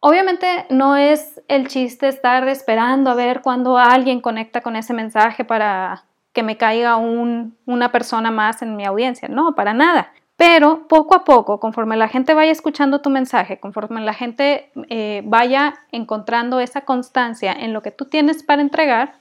Obviamente 0.00 0.66
no 0.68 0.96
es 0.96 1.40
el 1.46 1.68
chiste 1.68 2.08
estar 2.08 2.48
esperando 2.48 3.08
a 3.08 3.14
ver 3.14 3.40
cuándo 3.40 3.78
alguien 3.78 4.20
conecta 4.20 4.62
con 4.62 4.74
ese 4.74 4.94
mensaje 4.94 5.44
para 5.44 6.06
que 6.32 6.42
me 6.42 6.56
caiga 6.56 6.96
una 6.96 7.92
persona 7.92 8.32
más 8.32 8.62
en 8.62 8.74
mi 8.74 8.84
audiencia. 8.84 9.28
No, 9.28 9.54
para 9.54 9.74
nada. 9.74 10.12
Pero 10.44 10.88
poco 10.88 11.14
a 11.14 11.22
poco, 11.22 11.60
conforme 11.60 11.96
la 11.96 12.08
gente 12.08 12.34
vaya 12.34 12.50
escuchando 12.50 13.00
tu 13.00 13.10
mensaje, 13.10 13.60
conforme 13.60 14.00
la 14.00 14.12
gente 14.12 14.72
eh, 14.88 15.22
vaya 15.24 15.74
encontrando 15.92 16.58
esa 16.58 16.80
constancia 16.80 17.52
en 17.52 17.72
lo 17.72 17.80
que 17.80 17.92
tú 17.92 18.06
tienes 18.06 18.42
para 18.42 18.60
entregar, 18.60 19.14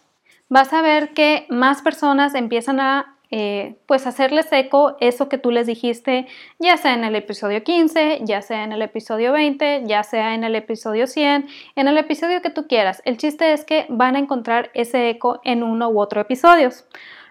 vas 0.50 0.74
a 0.74 0.82
ver 0.82 1.14
que 1.14 1.46
más 1.48 1.84
personas 1.84 2.34
empiezan 2.34 2.80
a 2.80 3.18
eh, 3.30 3.76
pues 3.86 4.08
hacerles 4.08 4.52
eco 4.52 4.98
eso 5.00 5.30
que 5.30 5.38
tú 5.38 5.52
les 5.52 5.68
dijiste, 5.68 6.26
ya 6.58 6.76
sea 6.78 6.96
en 6.96 7.04
el 7.04 7.16
episodio 7.16 7.64
15, 7.64 8.22
ya 8.24 8.42
sea 8.42 8.64
en 8.64 8.72
el 8.72 8.82
episodio 8.82 9.32
20, 9.32 9.84
ya 9.86 10.02
sea 10.02 10.34
en 10.34 10.44
el 10.44 10.56
episodio 10.56 11.06
100, 11.06 11.48
en 11.76 11.88
el 11.88 12.00
episodio 12.00 12.42
que 12.42 12.50
tú 12.50 12.66
quieras. 12.66 13.04
El 13.06 13.18
chiste 13.18 13.54
es 13.54 13.64
que 13.64 13.86
van 13.90 14.16
a 14.16 14.20
encontrar 14.20 14.72
ese 14.74 15.12
eco 15.12 15.40
en 15.44 15.62
uno 15.62 15.88
u 15.90 16.02
otro 16.02 16.20
episodio. 16.20 16.70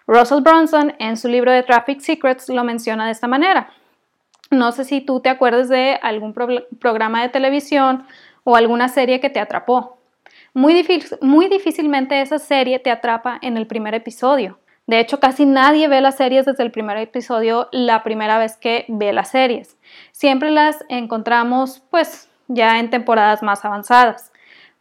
Russell 0.07 0.43
Bronson 0.43 0.95
en 1.01 1.17
su 1.17 1.27
libro 1.27 1.51
de 1.51 1.65
Traffic 1.65 1.99
Secrets 1.99 2.49
lo 2.49 2.63
menciona 2.63 3.07
de 3.07 3.13
esta 3.13 3.27
manera. 3.27 3.73
No 4.51 4.73
sé 4.73 4.85
si 4.85 5.01
tú 5.01 5.21
te 5.21 5.29
acuerdas 5.29 5.69
de 5.69 5.99
algún 6.03 6.35
programa 6.35 7.23
de 7.23 7.29
televisión 7.29 8.05
o 8.45 8.57
alguna 8.57 8.89
serie 8.89 9.21
que 9.21 9.31
te 9.31 9.41
atrapó. 9.41 9.99
Muy, 10.53 10.85
muy 11.21 11.49
difícilmente 11.49 12.21
esa 12.21 12.41
serie 12.41 12.81
te 12.81 12.91
atrapa 12.91 13.39
en 13.43 13.57
el 13.57 13.69
primer 13.69 13.95
episodio. 13.95 14.59
De 14.87 14.99
hecho, 14.99 15.21
casi 15.21 15.47
nadie 15.47 15.87
ve 15.87 16.01
las 16.01 16.17
series 16.17 16.47
desde 16.47 16.65
el 16.65 16.73
primer 16.73 16.97
episodio 16.97 17.69
la 17.71 18.03
primera 18.03 18.39
vez 18.39 18.57
que 18.57 18.87
ve 18.89 19.13
las 19.13 19.31
series. 19.31 19.77
Siempre 20.11 20.51
las 20.51 20.85
encontramos 20.89 21.85
pues 21.91 22.29
ya 22.49 22.81
en 22.81 22.91
temporadas 22.91 23.45
más 23.45 23.65
avanzadas. 23.65 24.33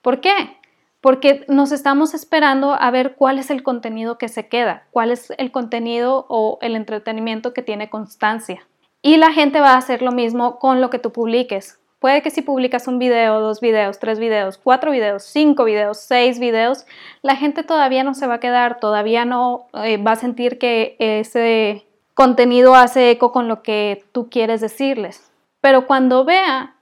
¿Por 0.02 0.20
qué? 0.20 0.58
Porque 1.00 1.46
nos 1.48 1.72
estamos 1.72 2.16
esperando 2.16 2.74
a 2.74 2.90
ver 2.90 3.14
cuál 3.16 3.38
es 3.38 3.52
el 3.52 3.62
contenido 3.62 4.18
que 4.18 4.30
se 4.30 4.48
queda, 4.48 4.88
cuál 4.90 5.12
es 5.12 5.32
el 5.38 5.52
contenido 5.52 6.26
o 6.28 6.58
el 6.62 6.76
entretenimiento 6.76 7.54
que 7.54 7.62
tiene 7.62 7.92
constancia. 7.92 8.68
Y 9.02 9.18
la 9.18 9.32
gente 9.32 9.62
va 9.62 9.74
a 9.74 9.78
hacer 9.78 10.02
lo 10.02 10.12
mismo 10.12 10.60
con 10.60 10.82
lo 10.82 10.90
que 10.90 11.00
tú 11.00 11.12
publiques. 11.12 11.80
Puede 12.00 12.22
que 12.22 12.32
si 12.32 12.42
publicas 12.42 12.88
un 12.88 12.98
video, 12.98 13.42
dos 13.42 13.60
videos, 13.60 14.00
tres 14.00 14.20
videos, 14.20 14.58
cuatro 14.58 14.92
videos, 14.92 15.24
cinco 15.24 15.66
videos, 15.66 15.98
seis 16.00 16.40
videos, 16.40 16.86
la 17.22 17.36
gente 17.36 17.64
todavía 17.64 18.06
no 18.06 18.14
se 18.14 18.26
va 18.26 18.36
a 18.36 18.40
quedar, 18.40 18.80
todavía 18.80 19.26
no 19.26 19.68
eh, 19.74 19.98
va 19.98 20.14
a 20.14 20.16
sentir 20.16 20.58
que 20.60 20.96
ese 21.00 21.86
contenido 22.14 22.76
hace 22.76 23.12
eco 23.12 23.34
con 23.34 23.50
lo 23.50 23.64
que 23.64 24.06
tú 24.14 24.30
quieres 24.30 24.62
decirles. 24.62 25.30
Pero 25.60 25.88
cuando 25.88 26.24
vea, 26.24 26.76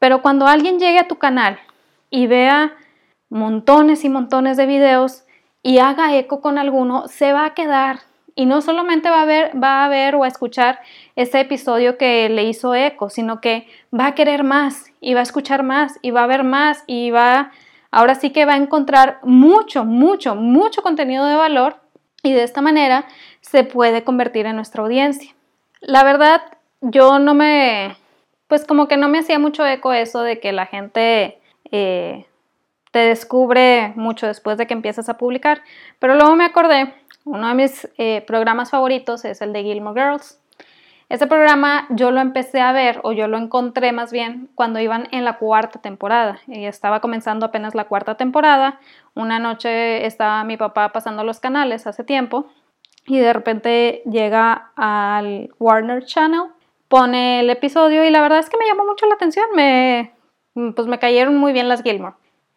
pero 0.00 0.20
cuando 0.20 0.46
alguien 0.46 0.80
llegue 0.80 0.98
a 0.98 1.08
tu 1.08 1.16
canal 1.16 1.60
y 2.10 2.26
vea 2.26 2.76
montones 3.28 4.04
y 4.04 4.08
montones 4.08 4.56
de 4.56 4.66
videos 4.66 5.24
y 5.62 5.78
haga 5.78 6.16
eco 6.16 6.40
con 6.40 6.58
alguno, 6.58 7.06
se 7.06 7.32
va 7.32 7.46
a 7.46 7.54
quedar 7.54 8.00
y 8.36 8.44
no 8.44 8.60
solamente 8.60 9.08
va 9.08 9.22
a 9.22 9.24
ver, 9.24 9.50
va 9.60 9.84
a 9.84 9.88
ver 9.88 10.14
o 10.14 10.22
a 10.22 10.28
escuchar 10.28 10.78
ese 11.16 11.40
episodio 11.40 11.96
que 11.96 12.28
le 12.28 12.44
hizo 12.44 12.74
eco, 12.74 13.08
sino 13.08 13.40
que 13.40 13.66
va 13.98 14.08
a 14.08 14.14
querer 14.14 14.44
más 14.44 14.92
y 15.00 15.14
va 15.14 15.20
a 15.20 15.24
escuchar 15.24 15.62
más 15.62 15.98
y 16.02 16.10
va 16.10 16.22
a 16.22 16.26
ver 16.28 16.44
más 16.44 16.84
y 16.86 17.10
va, 17.10 17.50
ahora 17.90 18.14
sí 18.14 18.30
que 18.30 18.44
va 18.44 18.52
a 18.52 18.58
encontrar 18.58 19.20
mucho, 19.24 19.86
mucho, 19.86 20.36
mucho 20.36 20.82
contenido 20.82 21.24
de 21.24 21.34
valor 21.34 21.80
y 22.22 22.34
de 22.34 22.42
esta 22.42 22.60
manera 22.60 23.06
se 23.40 23.64
puede 23.64 24.04
convertir 24.04 24.44
en 24.44 24.56
nuestra 24.56 24.82
audiencia. 24.82 25.34
La 25.80 26.04
verdad, 26.04 26.42
yo 26.82 27.18
no 27.18 27.32
me, 27.32 27.96
pues 28.48 28.66
como 28.66 28.86
que 28.86 28.98
no 28.98 29.08
me 29.08 29.20
hacía 29.20 29.38
mucho 29.38 29.66
eco 29.66 29.94
eso 29.94 30.20
de 30.20 30.40
que 30.40 30.52
la 30.52 30.66
gente 30.66 31.38
eh, 31.72 32.26
te 32.96 33.00
descubre 33.00 33.92
mucho 33.94 34.26
después 34.26 34.56
de 34.56 34.66
que 34.66 34.72
empiezas 34.72 35.10
a 35.10 35.18
publicar, 35.18 35.60
pero 35.98 36.14
luego 36.14 36.34
me 36.34 36.46
acordé 36.46 36.94
uno 37.26 37.46
de 37.46 37.52
mis 37.52 37.86
eh, 37.98 38.24
programas 38.26 38.70
favoritos 38.70 39.26
es 39.26 39.42
el 39.42 39.52
de 39.52 39.64
Gilmore 39.64 40.00
Girls. 40.00 40.40
Ese 41.10 41.26
programa 41.26 41.86
yo 41.90 42.10
lo 42.10 42.22
empecé 42.22 42.62
a 42.62 42.72
ver, 42.72 43.00
o 43.02 43.12
yo 43.12 43.28
lo 43.28 43.36
encontré 43.36 43.92
más 43.92 44.12
bien, 44.12 44.48
cuando 44.54 44.80
iban 44.80 45.08
en 45.10 45.26
la 45.26 45.36
cuarta 45.36 45.78
temporada. 45.82 46.40
Y 46.46 46.64
estaba 46.64 47.00
comenzando 47.00 47.44
apenas 47.44 47.74
la 47.74 47.84
cuarta 47.84 48.14
temporada. 48.14 48.80
Una 49.14 49.38
noche 49.38 50.06
estaba 50.06 50.42
mi 50.44 50.56
papá 50.56 50.90
pasando 50.94 51.22
los 51.22 51.38
canales 51.38 51.86
hace 51.86 52.02
tiempo 52.02 52.46
y 53.06 53.18
de 53.18 53.34
repente 53.34 54.00
llega 54.10 54.72
al 54.74 55.50
Warner 55.58 56.02
Channel, 56.06 56.44
pone 56.88 57.40
el 57.40 57.50
episodio 57.50 58.06
y 58.06 58.10
la 58.10 58.22
verdad 58.22 58.38
es 58.38 58.48
que 58.48 58.56
me 58.56 58.66
llamó 58.66 58.86
mucho 58.86 59.04
la 59.04 59.16
atención. 59.16 59.44
Me, 59.54 60.14
pues 60.74 60.88
me 60.88 60.98
cayeron 60.98 61.36
muy 61.36 61.52
bien 61.52 61.68
las 61.68 61.82
Gilmore. 61.82 62.16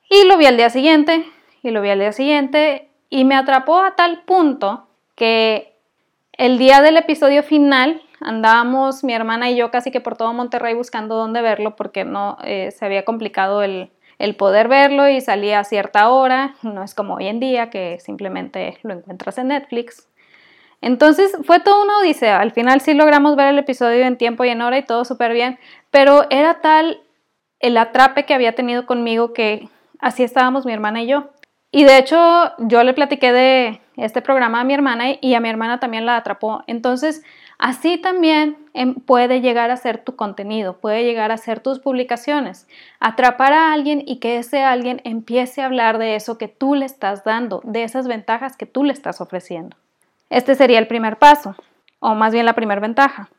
Y 0.09 0.25
lo 0.25 0.37
vi 0.37 0.47
al 0.47 0.57
día 0.57 0.69
siguiente, 0.71 1.25
y 1.61 1.69
lo 1.69 1.81
vi 1.81 1.89
al 1.89 1.99
día 1.99 2.11
siguiente, 2.11 2.89
y 3.09 3.25
me 3.25 3.35
atrapó 3.35 3.79
a 3.79 3.95
tal 3.95 4.23
punto 4.23 4.87
que 5.15 5.75
el 6.33 6.57
día 6.57 6.81
del 6.81 6.97
episodio 6.97 7.43
final 7.43 8.01
andábamos 8.21 9.03
mi 9.03 9.13
hermana 9.13 9.49
y 9.49 9.55
yo 9.55 9.71
casi 9.71 9.91
que 9.91 10.01
por 10.01 10.17
todo 10.17 10.33
Monterrey 10.33 10.73
buscando 10.73 11.15
dónde 11.15 11.41
verlo 11.41 11.75
porque 11.75 12.05
no 12.05 12.37
eh, 12.43 12.71
se 12.71 12.85
había 12.85 13.05
complicado 13.05 13.63
el, 13.63 13.91
el 14.19 14.35
poder 14.35 14.67
verlo 14.67 15.07
y 15.07 15.21
salía 15.21 15.59
a 15.59 15.63
cierta 15.63 16.09
hora, 16.09 16.55
no 16.61 16.83
es 16.83 16.93
como 16.93 17.15
hoy 17.15 17.27
en 17.27 17.39
día 17.39 17.69
que 17.69 17.99
simplemente 17.99 18.77
lo 18.83 18.93
encuentras 18.93 19.37
en 19.37 19.49
Netflix. 19.49 20.07
Entonces 20.81 21.37
fue 21.43 21.59
toda 21.59 21.83
una 21.83 21.97
odisea, 21.99 22.39
al 22.39 22.51
final 22.51 22.81
sí 22.81 22.93
logramos 22.93 23.35
ver 23.35 23.49
el 23.49 23.59
episodio 23.59 24.05
en 24.05 24.17
tiempo 24.17 24.45
y 24.45 24.49
en 24.49 24.61
hora 24.61 24.77
y 24.77 24.85
todo 24.85 25.03
súper 25.05 25.33
bien, 25.33 25.59
pero 25.91 26.25
era 26.29 26.61
tal 26.61 27.01
el 27.59 27.77
atrape 27.77 28.25
que 28.25 28.33
había 28.33 28.55
tenido 28.55 28.85
conmigo 28.85 29.33
que 29.33 29.67
así 29.99 30.23
estábamos 30.23 30.65
mi 30.65 30.73
hermana 30.73 31.01
y 31.03 31.07
yo. 31.07 31.29
Y 31.71 31.83
de 31.83 31.99
hecho, 31.99 32.17
yo 32.57 32.83
le 32.83 32.93
platiqué 32.93 33.31
de 33.31 33.81
este 33.95 34.21
programa 34.21 34.61
a 34.61 34.63
mi 34.63 34.73
hermana 34.73 35.05
y 35.21 35.33
a 35.35 35.39
mi 35.39 35.49
hermana 35.49 35.79
también 35.79 36.05
la 36.05 36.17
atrapó. 36.17 36.63
Entonces, 36.65 37.23
así 37.59 37.97
también 37.97 38.57
em, 38.73 38.95
puede 38.95 39.41
llegar 39.41 39.69
a 39.69 39.77
ser 39.77 40.03
tu 40.03 40.15
contenido, 40.15 40.77
puede 40.77 41.03
llegar 41.03 41.31
a 41.31 41.37
ser 41.37 41.59
tus 41.59 41.79
publicaciones. 41.79 42.67
Atrapar 42.99 43.53
a 43.53 43.71
alguien 43.71 44.01
y 44.03 44.17
que 44.17 44.37
ese 44.37 44.63
alguien 44.63 44.99
empiece 45.03 45.61
a 45.61 45.65
hablar 45.65 45.99
de 45.99 46.15
eso 46.15 46.39
que 46.39 46.47
tú 46.47 46.73
le 46.73 46.85
estás 46.85 47.23
dando, 47.23 47.61
de 47.63 47.83
esas 47.83 48.07
ventajas 48.07 48.57
que 48.57 48.65
tú 48.65 48.83
le 48.83 48.93
estás 48.93 49.21
ofreciendo. 49.21 49.77
Este 50.31 50.55
sería 50.55 50.79
el 50.79 50.87
primer 50.87 51.17
paso, 51.17 51.55
o 51.99 52.15
más 52.15 52.33
bien 52.33 52.45
la 52.45 52.53
primera 52.53 52.81
ventaja. 52.81 53.29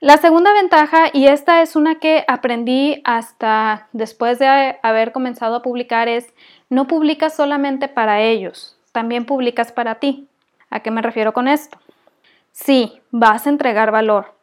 La 0.00 0.18
segunda 0.18 0.52
ventaja, 0.52 1.06
y 1.10 1.26
esta 1.26 1.62
es 1.62 1.74
una 1.74 1.94
que 1.94 2.22
aprendí 2.28 3.00
hasta 3.04 3.88
después 3.92 4.38
de 4.38 4.76
haber 4.82 5.10
comenzado 5.10 5.56
a 5.56 5.62
publicar, 5.62 6.06
es 6.06 6.34
no 6.68 6.86
publicas 6.86 7.34
solamente 7.34 7.88
para 7.88 8.20
ellos, 8.20 8.78
también 8.92 9.24
publicas 9.24 9.72
para 9.72 9.94
ti. 9.94 10.28
¿A 10.68 10.80
qué 10.80 10.90
me 10.90 11.00
refiero 11.00 11.32
con 11.32 11.48
esto? 11.48 11.78
Sí, 12.52 13.00
vas 13.10 13.46
a 13.46 13.50
entregar 13.50 13.90
valor, 13.90 14.34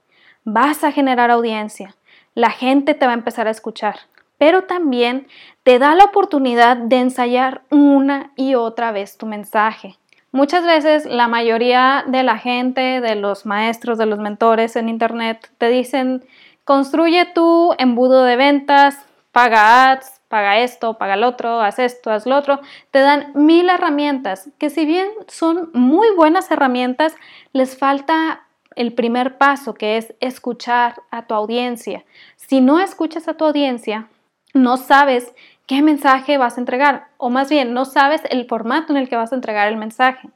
vas 0.43 0.83
a 0.83 0.91
generar 0.91 1.29
audiencia, 1.29 1.95
la 2.33 2.50
gente 2.50 2.95
te 2.95 3.05
va 3.05 3.12
a 3.12 3.15
empezar 3.15 3.48
a 3.48 3.51
escuchar, 3.51 4.00
pero 4.39 4.63
también 4.63 5.27
te 5.62 5.77
da 5.77 5.93
la 5.93 6.05
oportunidad 6.05 6.77
de 6.77 6.98
ensayar 6.98 7.62
una 7.69 8.31
y 8.36 8.55
otra 8.55 8.91
vez 8.91 9.19
tu 9.19 9.27
mensaje. 9.27 10.00
Muchas 10.33 10.65
veces 10.65 11.05
la 11.05 11.27
mayoría 11.27 12.03
de 12.07 12.23
la 12.23 12.39
gente, 12.39 13.01
de 13.01 13.13
los 13.13 13.45
maestros, 13.45 13.99
de 13.99 14.07
los 14.07 14.17
mentores 14.17 14.75
en 14.75 14.89
Internet, 14.89 15.51
te 15.59 15.69
dicen, 15.69 16.25
construye 16.65 17.25
tu 17.25 17.75
embudo 17.77 18.23
de 18.23 18.35
ventas, 18.35 18.97
paga 19.31 19.91
ads, 19.91 20.21
paga 20.29 20.57
esto, 20.57 20.97
paga 20.97 21.13
el 21.13 21.23
otro, 21.23 21.61
haz 21.61 21.77
esto, 21.77 22.09
haz 22.09 22.25
lo 22.25 22.35
otro. 22.35 22.61
Te 22.89 22.97
dan 22.97 23.31
mil 23.35 23.69
herramientas 23.69 24.49
que 24.57 24.71
si 24.71 24.85
bien 24.85 25.07
son 25.27 25.69
muy 25.75 26.07
buenas 26.15 26.49
herramientas, 26.49 27.15
les 27.51 27.77
falta 27.77 28.41
el 28.75 28.91
primer 28.91 29.37
paso 29.37 29.75
que 29.75 29.97
es 29.97 30.15
escuchar 30.19 31.03
a 31.11 31.27
tu 31.27 31.35
audiencia. 31.35 32.05
Si 32.37 32.59
no 32.59 32.79
escuchas 32.79 33.27
a 33.27 33.35
tu 33.35 33.45
audiencia, 33.45 34.07
no 34.55 34.77
sabes 34.77 35.33
qué 35.65 35.82
mensaje 35.82 36.38
vas 36.38 36.58
a 36.58 36.62
entregar, 36.62 37.08
o 37.17 37.29
más 37.29 37.50
bien 37.50 37.74
no 37.74 37.86
sabes 37.86 38.22
el 38.29 38.46
formato 38.48 38.93
en 38.93 38.98
el 38.98 39.10
que 39.10 39.15
vas 39.15 39.32
a 39.32 39.36
entregar 39.36 39.67
el 39.67 39.77
mensaje. 39.77 40.29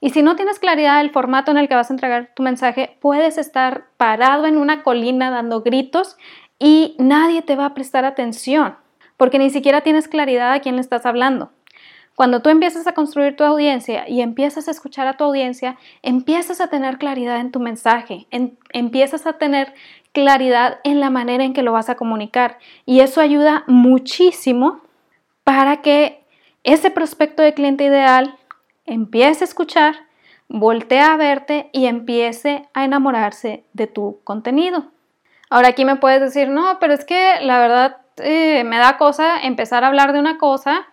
Y 0.00 0.10
si 0.10 0.22
no 0.22 0.36
tienes 0.36 0.58
claridad 0.58 0.98
del 0.98 1.10
formato 1.10 1.50
en 1.50 1.58
el 1.58 1.68
que 1.68 1.74
vas 1.74 1.90
a 1.90 1.94
entregar 1.94 2.30
tu 2.34 2.42
mensaje, 2.42 2.96
puedes 3.00 3.38
estar 3.38 3.86
parado 3.96 4.46
en 4.46 4.56
una 4.56 4.82
colina 4.82 5.30
dando 5.30 5.62
gritos 5.62 6.16
y 6.58 6.96
nadie 6.98 7.42
te 7.42 7.56
va 7.56 7.66
a 7.66 7.74
prestar 7.74 8.04
atención, 8.04 8.76
porque 9.16 9.38
ni 9.38 9.50
siquiera 9.50 9.82
tienes 9.82 10.08
claridad 10.08 10.52
a 10.52 10.60
quién 10.60 10.74
le 10.76 10.80
estás 10.80 11.06
hablando. 11.06 11.52
Cuando 12.14 12.42
tú 12.42 12.50
empiezas 12.50 12.86
a 12.86 12.92
construir 12.92 13.36
tu 13.36 13.44
audiencia 13.44 14.06
y 14.06 14.20
empiezas 14.20 14.68
a 14.68 14.70
escuchar 14.70 15.06
a 15.06 15.16
tu 15.16 15.24
audiencia, 15.24 15.78
empiezas 16.02 16.60
a 16.60 16.68
tener 16.68 16.98
claridad 16.98 17.40
en 17.40 17.50
tu 17.50 17.58
mensaje, 17.58 18.26
empiezas 18.72 19.26
a 19.26 19.34
tener 19.34 19.72
claridad 20.12 20.78
en 20.84 21.00
la 21.00 21.10
manera 21.10 21.44
en 21.44 21.54
que 21.54 21.62
lo 21.62 21.72
vas 21.72 21.88
a 21.88 21.96
comunicar. 21.96 22.58
Y 22.86 23.00
eso 23.00 23.20
ayuda 23.20 23.64
muchísimo 23.66 24.80
para 25.44 25.82
que 25.82 26.24
ese 26.64 26.90
prospecto 26.90 27.42
de 27.42 27.54
cliente 27.54 27.84
ideal 27.84 28.38
empiece 28.86 29.44
a 29.44 29.46
escuchar, 29.46 29.94
voltee 30.48 31.00
a 31.00 31.16
verte 31.16 31.70
y 31.72 31.86
empiece 31.86 32.68
a 32.74 32.84
enamorarse 32.84 33.64
de 33.72 33.86
tu 33.86 34.20
contenido. 34.24 34.86
Ahora 35.50 35.68
aquí 35.68 35.84
me 35.84 35.96
puedes 35.96 36.20
decir, 36.20 36.48
no, 36.48 36.78
pero 36.78 36.94
es 36.94 37.04
que 37.04 37.40
la 37.40 37.58
verdad 37.58 37.98
eh, 38.18 38.64
me 38.64 38.78
da 38.78 38.96
cosa 38.96 39.40
empezar 39.40 39.84
a 39.84 39.88
hablar 39.88 40.12
de 40.12 40.20
una 40.20 40.38
cosa 40.38 40.86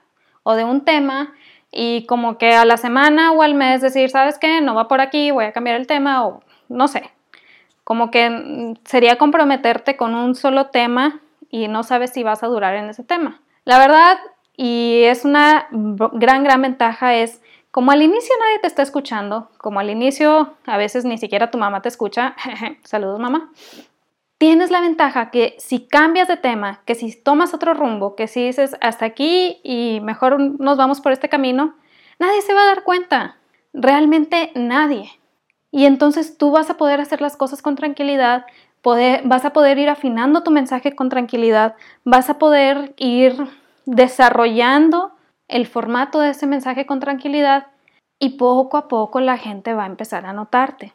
o 0.43 0.55
de 0.55 0.63
un 0.63 0.85
tema 0.85 1.33
y 1.71 2.05
como 2.07 2.37
que 2.37 2.53
a 2.55 2.65
la 2.65 2.77
semana 2.77 3.31
o 3.31 3.41
al 3.41 3.53
mes 3.53 3.81
decir, 3.81 4.09
¿sabes 4.09 4.39
qué? 4.39 4.61
No 4.61 4.75
va 4.75 4.87
por 4.87 5.01
aquí, 5.01 5.31
voy 5.31 5.45
a 5.45 5.51
cambiar 5.51 5.75
el 5.75 5.87
tema 5.87 6.25
o 6.25 6.41
no 6.67 6.87
sé. 6.87 7.11
Como 7.89 8.11
que 8.11 8.29
mm, 8.29 8.85
sería 8.85 9.15
comprometerte 9.15 9.97
con 9.97 10.13
un 10.13 10.35
solo 10.35 10.67
tema 10.67 11.21
y 11.49 11.67
no 11.67 11.81
sabes 11.81 12.13
si 12.13 12.21
vas 12.21 12.43
a 12.43 12.47
durar 12.47 12.75
en 12.75 12.87
ese 12.87 13.03
tema. 13.03 13.41
La 13.65 13.79
verdad, 13.79 14.19
y 14.55 15.05
es 15.05 15.25
una 15.25 15.67
gran, 15.71 16.43
gran 16.43 16.61
ventaja, 16.61 17.15
es 17.15 17.41
como 17.71 17.89
al 17.89 18.03
inicio 18.03 18.35
nadie 18.39 18.59
te 18.59 18.67
está 18.67 18.83
escuchando, 18.83 19.49
como 19.57 19.79
al 19.79 19.89
inicio 19.89 20.53
a 20.67 20.77
veces 20.77 21.03
ni 21.03 21.17
siquiera 21.17 21.49
tu 21.49 21.57
mamá 21.57 21.81
te 21.81 21.89
escucha, 21.89 22.35
saludos 22.83 23.19
mamá, 23.19 23.49
tienes 24.37 24.69
la 24.69 24.81
ventaja 24.81 25.31
que 25.31 25.55
si 25.57 25.87
cambias 25.87 26.27
de 26.27 26.37
tema, 26.37 26.81
que 26.85 26.93
si 26.93 27.19
tomas 27.19 27.55
otro 27.55 27.73
rumbo, 27.73 28.15
que 28.15 28.27
si 28.27 28.45
dices 28.45 28.77
hasta 28.81 29.05
aquí 29.05 29.61
y 29.63 29.99
mejor 30.03 30.39
nos 30.39 30.77
vamos 30.77 31.01
por 31.01 31.11
este 31.11 31.27
camino, 31.27 31.73
nadie 32.19 32.43
se 32.43 32.53
va 32.53 32.61
a 32.61 32.67
dar 32.67 32.83
cuenta, 32.83 33.37
realmente 33.73 34.51
nadie. 34.53 35.18
Y 35.71 35.85
entonces 35.85 36.37
tú 36.37 36.51
vas 36.51 36.69
a 36.69 36.77
poder 36.77 36.99
hacer 36.99 37.21
las 37.21 37.37
cosas 37.37 37.61
con 37.61 37.75
tranquilidad, 37.75 38.45
vas 39.23 39.45
a 39.45 39.53
poder 39.53 39.77
ir 39.77 39.89
afinando 39.89 40.43
tu 40.43 40.51
mensaje 40.51 40.95
con 40.95 41.09
tranquilidad, 41.09 41.75
vas 42.03 42.29
a 42.29 42.39
poder 42.39 42.93
ir 42.97 43.35
desarrollando 43.85 45.11
el 45.47 45.67
formato 45.67 46.19
de 46.19 46.31
ese 46.31 46.47
mensaje 46.47 46.85
con 46.85 46.99
tranquilidad 46.99 47.67
y 48.19 48.37
poco 48.37 48.77
a 48.77 48.87
poco 48.87 49.19
la 49.19 49.37
gente 49.37 49.73
va 49.73 49.83
a 49.83 49.87
empezar 49.87 50.25
a 50.25 50.33
notarte. 50.33 50.93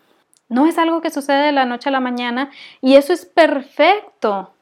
No 0.49 0.67
es 0.67 0.79
algo 0.79 1.01
que 1.01 1.11
sucede 1.11 1.47
de 1.47 1.53
la 1.53 1.65
noche 1.65 1.89
a 1.89 1.93
la 1.93 2.01
mañana 2.01 2.51
y 2.81 2.97
eso 2.97 3.13
es 3.13 3.27
perfecto. 3.27 4.53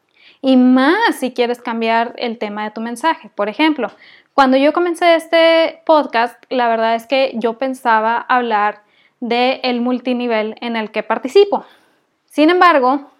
Y 0.40 0.56
más 0.56 1.16
si 1.16 1.32
quieres 1.32 1.60
cambiar 1.60 2.14
el 2.18 2.38
tema 2.38 2.64
de 2.64 2.70
tu 2.70 2.80
mensaje. 2.80 3.30
Por 3.34 3.48
ejemplo, 3.48 3.88
cuando 4.34 4.56
yo 4.56 4.72
comencé 4.72 5.14
este 5.14 5.82
podcast, 5.84 6.42
la 6.48 6.68
verdad 6.68 6.94
es 6.94 7.06
que 7.06 7.32
yo 7.34 7.58
pensaba 7.58 8.16
hablar 8.16 8.82
del 9.22 9.60
el 9.62 9.80
multinivel 9.80 10.56
en 10.60 10.74
el 10.74 10.90
que 10.90 11.04
participo. 11.04 11.64
Sin 12.26 12.50
embargo, 12.50 13.12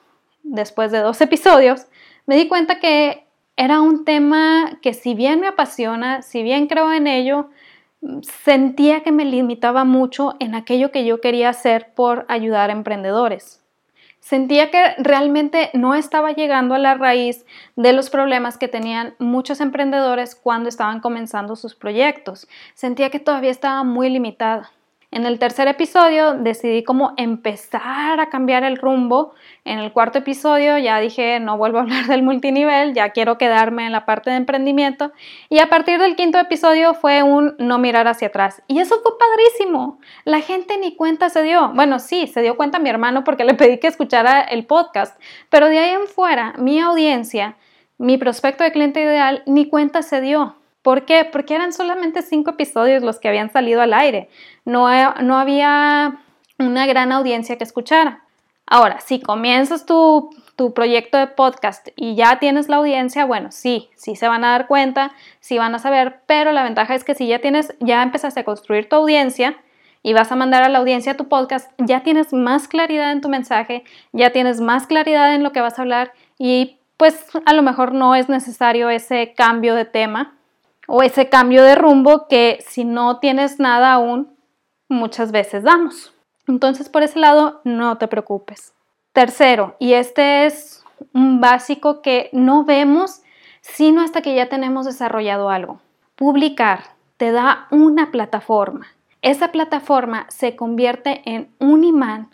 después 0.43 0.91
de 0.91 0.99
dos 0.99 1.21
episodios, 1.21 1.87
me 2.27 2.37
di 2.37 2.49
cuenta 2.49 2.81
que 2.81 3.25
era 3.57 3.81
un 3.81 4.05
tema 4.05 4.79
que 4.83 4.95
si 4.95 5.15
bien 5.15 5.39
me 5.41 5.47
apasiona, 5.47 6.23
si 6.23 6.43
bien 6.43 6.67
creo 6.67 6.93
en 6.93 7.07
ello, 7.07 7.51
sentía 8.23 9.03
que 9.05 9.13
me 9.13 9.25
limitaba 9.25 9.85
mucho 9.85 10.35
en 10.41 10.57
aquello 10.57 10.91
que 10.91 11.05
yo 11.05 11.21
quería 11.21 11.51
hacer 11.51 11.95
por 11.95 12.27
ayudar 12.29 12.71
a 12.71 12.73
emprendedores. 12.73 13.61
Sentía 14.19 14.73
que 14.73 14.95
realmente 14.99 15.71
no 15.73 15.95
estaba 15.95 16.33
llegando 16.33 16.75
a 16.75 16.79
la 16.79 16.95
raíz 16.95 17.45
de 17.77 17.93
los 17.93 18.11
problemas 18.11 18.59
que 18.59 18.67
tenían 18.67 19.15
muchos 19.21 19.61
emprendedores 19.61 20.35
cuando 20.35 20.69
estaban 20.69 21.01
comenzando 21.01 21.55
sus 21.55 21.77
proyectos. 21.77 22.49
Sentía 22.75 23.11
que 23.11 23.21
todavía 23.21 23.51
estaba 23.51 23.85
muy 23.85 24.11
limitada. 24.11 24.73
En 25.13 25.27
el 25.27 25.39
tercer 25.39 25.69
episodio 25.69 26.33
decidí 26.33 26.85
cómo 26.85 27.13
empezar 27.19 28.19
a 28.19 28.31
cambiar 28.31 28.65
el 28.65 28.79
rumbo. 28.79 29.35
En 29.63 29.79
el 29.79 29.93
cuarto 29.93 30.21
episodio 30.21 30.79
ya 30.79 31.01
dije 31.01 31.39
no 31.39 31.59
vuelvo 31.59 31.77
a 31.77 31.83
hablar 31.83 32.07
del 32.09 32.23
multinivel, 32.23 32.95
ya 32.95 33.11
quiero 33.11 33.37
quedarme 33.37 33.85
en 33.85 33.93
la 33.93 34.07
parte 34.07 34.31
de 34.31 34.37
emprendimiento. 34.37 35.13
Y 35.51 35.59
a 35.59 35.69
partir 35.69 36.01
del 36.01 36.17
quinto 36.17 36.39
episodio 36.39 36.95
fue 36.95 37.23
un 37.23 37.55
no 37.59 37.77
mirar 37.77 38.09
hacia 38.09 38.29
atrás. 38.29 38.63
Y 38.69 38.79
eso 38.79 39.03
fue 39.03 39.13
padrísimo. 39.19 40.01
La 40.25 40.41
gente 40.41 40.79
ni 40.79 40.97
cuenta 40.97 41.29
se 41.29 41.43
dio. 41.43 41.71
Bueno, 41.75 41.99
sí, 41.99 42.27
se 42.27 42.41
dio 42.41 42.57
cuenta 42.57 42.79
mi 42.79 42.89
hermano 42.89 43.23
porque 43.23 43.45
le 43.45 43.53
pedí 43.53 43.77
que 43.77 43.89
escuchara 43.89 44.41
el 44.41 44.65
podcast. 44.65 45.21
Pero 45.51 45.69
de 45.69 45.79
ahí 45.79 45.91
en 45.91 46.07
fuera, 46.07 46.55
mi 46.57 46.81
audiencia, 46.81 47.59
mi 47.99 48.17
prospecto 48.17 48.65
de 48.65 48.73
cliente 48.73 49.03
ideal, 49.03 49.43
ni 49.45 49.69
cuenta 49.69 50.01
se 50.01 50.23
dio. 50.23 50.57
¿Por 50.83 51.05
qué? 51.05 51.25
Porque 51.25 51.55
eran 51.55 51.73
solamente 51.73 52.23
cinco 52.23 52.51
episodios 52.51 53.03
los 53.03 53.21
que 53.21 53.29
habían 53.29 53.51
salido 53.51 53.81
al 53.81 53.95
aire. 53.95 54.29
No, 54.65 54.89
no 55.23 55.39
había 55.39 56.19
una 56.59 56.87
gran 56.87 57.13
audiencia 57.13 57.57
que 57.57 57.65
escuchara. 57.65 58.25
Ahora, 58.67 59.01
si 59.01 59.21
comienzas 59.21 59.87
tu, 59.87 60.31
tu, 60.57 60.73
proyecto 60.73 61.19
de 61.19 61.27
podcast 61.27 61.89
y 61.95 62.15
ya 62.15 62.39
tienes 62.39 62.69
la 62.69 62.77
audiencia, 62.77 63.25
bueno, 63.25 63.53
sí, 63.53 63.91
sí 63.97 64.17
se 64.17 64.29
van 64.29 64.45
a 64.45 64.53
dar 64.53 64.67
cuenta, 64.67 65.13
sí 65.41 65.59
van 65.59 65.75
a 65.75 65.79
saber, 65.79 66.21
pero 66.27 66.53
la 66.53 66.63
ventaja 66.63 66.95
es 66.95 67.05
que 67.05 67.15
si 67.15 67.27
ya 67.27 67.41
tienes, 67.41 67.75
ya 67.81 68.03
empezaste 68.03 68.41
a 68.41 68.45
construir 68.45 68.89
tu 68.89 68.97
audiencia 68.97 69.57
y 70.03 70.15
vas 70.15 70.33
a 70.33 70.37
mandar 70.37 70.63
a 70.63 70.69
la 70.69 70.79
audiencia 70.79 71.17
tu 71.17 71.29
podcast, 71.29 71.71
ya 71.79 72.03
tienes 72.03 72.33
más 72.33 72.67
claridad 72.67 73.13
en 73.13 73.21
tu 73.21 73.29
mensaje, 73.29 73.85
ya 74.13 74.31
tienes 74.31 74.61
más 74.61 74.87
claridad 74.87 75.35
en 75.35 75.43
lo 75.43 75.53
que 75.53 75.61
vas 75.61 75.79
a 75.79 75.83
hablar 75.83 76.13
y 76.39 76.79
pues 76.97 77.27
a 77.45 77.53
lo 77.53 77.63
mejor 77.63 77.93
no 77.93 78.15
es 78.15 78.29
necesario 78.29 78.91
ese 78.91 79.35
cambio 79.35 79.75
de 79.75 79.85
tema 79.85 80.39
o 80.87 81.03
ese 81.03 81.29
cambio 81.29 81.63
de 81.63 81.75
rumbo 81.75 82.27
que 82.29 82.59
si 82.67 82.85
no 82.85 83.19
tienes 83.19 83.59
nada 83.59 83.93
aún, 83.93 84.37
muchas 84.89 85.33
veces 85.33 85.63
damos. 85.63 86.13
Entonces, 86.47 86.89
por 86.89 87.03
ese 87.03 87.19
lado, 87.19 87.61
no 87.65 87.99
te 87.99 88.09
preocupes. 88.09 88.73
Tercero, 89.13 89.77
y 89.79 89.95
este 89.95 90.47
es 90.47 90.85
un 91.13 91.41
básico 91.41 92.03
que 92.03 92.29
no 92.33 92.65
vemos 92.65 93.23
sino 93.63 94.03
hasta 94.03 94.23
que 94.23 94.35
ya 94.35 94.49
tenemos 94.49 94.85
desarrollado 94.87 95.49
algo. 95.49 95.81
Publicar 96.17 96.83
te 97.17 97.31
da 97.31 97.69
una 97.71 98.11
plataforma. 98.11 98.89
Esa 99.23 99.53
plataforma 99.53 100.27
se 100.29 100.57
convierte 100.57 101.23
en 101.25 101.49
un 101.61 101.85
imán 101.85 102.29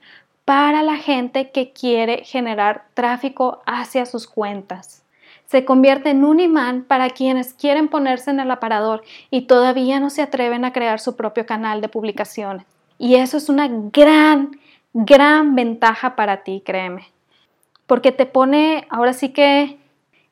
para 0.47 0.83
la 0.83 0.97
gente 0.97 1.51
que 1.51 1.73
quiere 1.73 2.25
generar 2.25 2.87
tráfico 2.95 3.61
hacia 3.67 4.07
sus 4.07 4.27
cuentas 4.27 5.05
se 5.49 5.65
convierte 5.65 6.11
en 6.11 6.25
un 6.25 6.41
imán 6.41 6.85
para 6.85 7.09
quienes 7.09 7.55
quieren 7.55 7.89
ponerse 7.89 8.31
en 8.31 8.39
el 8.39 8.51
aparador 8.51 9.03
y 9.31 9.47
todavía 9.47 9.99
no 9.99 10.11
se 10.11 10.21
atreven 10.21 10.67
a 10.67 10.75
crear 10.75 11.01
su 11.01 11.17
propio 11.17 11.47
canal 11.47 11.81
de 11.81 11.89
publicaciones. 11.89 12.67
Y 12.99 13.15
eso 13.15 13.39
es 13.39 13.49
una 13.49 13.67
gran, 13.67 14.59
gran 14.93 15.55
ventaja 15.55 16.17
para 16.17 16.43
ti, 16.43 16.63
créeme. 16.67 17.07
Porque 17.87 18.13
te 18.13 18.27
pone 18.27 18.87
ahora 18.91 19.15
sí 19.15 19.31
que 19.31 19.79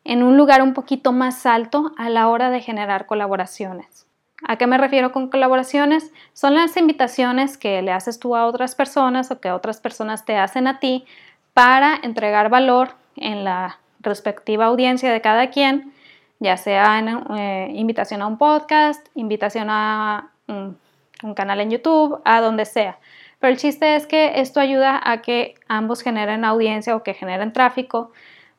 en 0.05 0.23
un 0.23 0.37
lugar 0.37 0.61
un 0.61 0.75
poquito 0.75 1.13
más 1.13 1.47
alto 1.47 1.93
a 1.97 2.11
la 2.11 2.29
hora 2.29 2.51
de 2.51 2.61
generar 2.61 3.07
colaboraciones. 3.07 4.07
¿A 4.47 4.57
qué 4.59 4.67
me 4.67 4.77
refiero 4.77 5.13
con 5.13 5.31
colaboraciones? 5.31 6.13
Son 6.35 6.55
las 6.55 6.77
invitaciones 6.77 7.57
que 7.57 7.81
le 7.81 7.91
haces 7.91 8.19
tú 8.19 8.37
a 8.37 8.45
otras 8.45 8.75
personas 8.75 9.31
o 9.31 9.41
que 9.41 9.51
otras 9.51 9.81
personas 9.81 10.27
te 10.27 10.37
hacen 10.37 10.67
a 10.67 10.79
ti 10.79 11.07
para 11.55 11.99
entregar 12.03 12.51
valor 12.51 12.91
en 13.17 13.45
la 13.45 13.79
respectiva 14.07 14.67
audiencia 14.67 15.13
de 15.13 15.21
cada 15.21 15.51
quien, 15.51 15.93
ya 16.39 16.57
sea 16.57 16.99
en, 16.99 17.09
eh, 17.37 17.71
invitación 17.75 18.23
a 18.23 18.27
un 18.27 18.39
podcast, 18.39 19.07
invitación 19.15 19.69
a 19.69 20.33
un, 20.49 20.79
un 21.23 21.35
canal 21.35 21.61
en 21.61 21.71
YouTube, 21.71 22.21
a 22.25 22.41
donde 22.41 22.65
sea. 22.65 22.99
Pero 23.39 23.53
el 23.53 23.59
chiste 23.59 23.97
es 23.97 24.07
que 24.07 24.41
esto 24.41 24.61
ayuda 24.61 25.01
a 25.05 25.21
que 25.21 25.55
ambos 25.69 26.03
generen 26.03 26.45
audiencia 26.45 26.97
o 26.97 27.03
que 27.03 27.15
generen 27.15 27.53
tráfico 27.53 28.13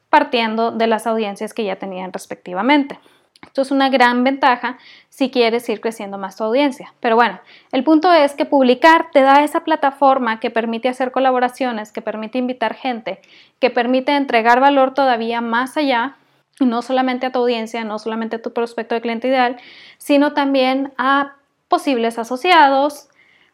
partiendo 0.10 0.72
de 0.72 0.88
las 0.88 1.08
audiencias 1.08 1.54
que 1.54 1.64
ya 1.64 1.78
tenían 1.78 2.14
respectivamente. 2.14 3.00
Esto 3.41 3.62
es 3.62 3.71
una 3.71 3.89
gran 3.89 4.23
ventaja 4.23 4.78
si 5.10 5.30
quieres 5.30 5.67
ir 5.69 5.82
creciendo 5.82 6.17
más 6.17 6.36
tu 6.36 6.43
audiencia. 6.43 6.93
Pero 7.00 7.15
bueno, 7.15 7.39
el 7.71 7.84
punto 7.84 8.12
es 8.13 8.34
que 8.34 8.45
publicar 8.45 9.10
te 9.12 9.21
da 9.21 9.43
esa 9.43 9.63
plataforma 9.63 10.39
que 10.39 10.50
permite 10.50 10.89
hacer 10.89 11.12
colaboraciones, 11.12 11.91
que 11.91 12.02
permite 12.02 12.38
invitar 12.38 12.76
gente, 12.76 13.21
que 13.60 13.69
permite 13.69 14.15
entregar 14.15 14.60
valor 14.60 14.93
todavía 14.93 15.41
más 15.41 15.78
allá, 15.78 16.17
no 16.60 16.82
solamente 16.82 17.26
a 17.26 17.32
tu 17.32 17.39
audiencia, 17.39 17.84
no 17.84 18.00
solamente 18.00 18.38
a 18.38 18.41
tu 18.41 18.54
prospecto 18.54 18.95
de 18.95 19.02
cliente 19.02 19.28
ideal, 19.28 19.58
sino 19.97 20.34
también 20.34 20.93
a 20.97 21.36
posibles 21.67 22.17
asociados, 22.17 23.10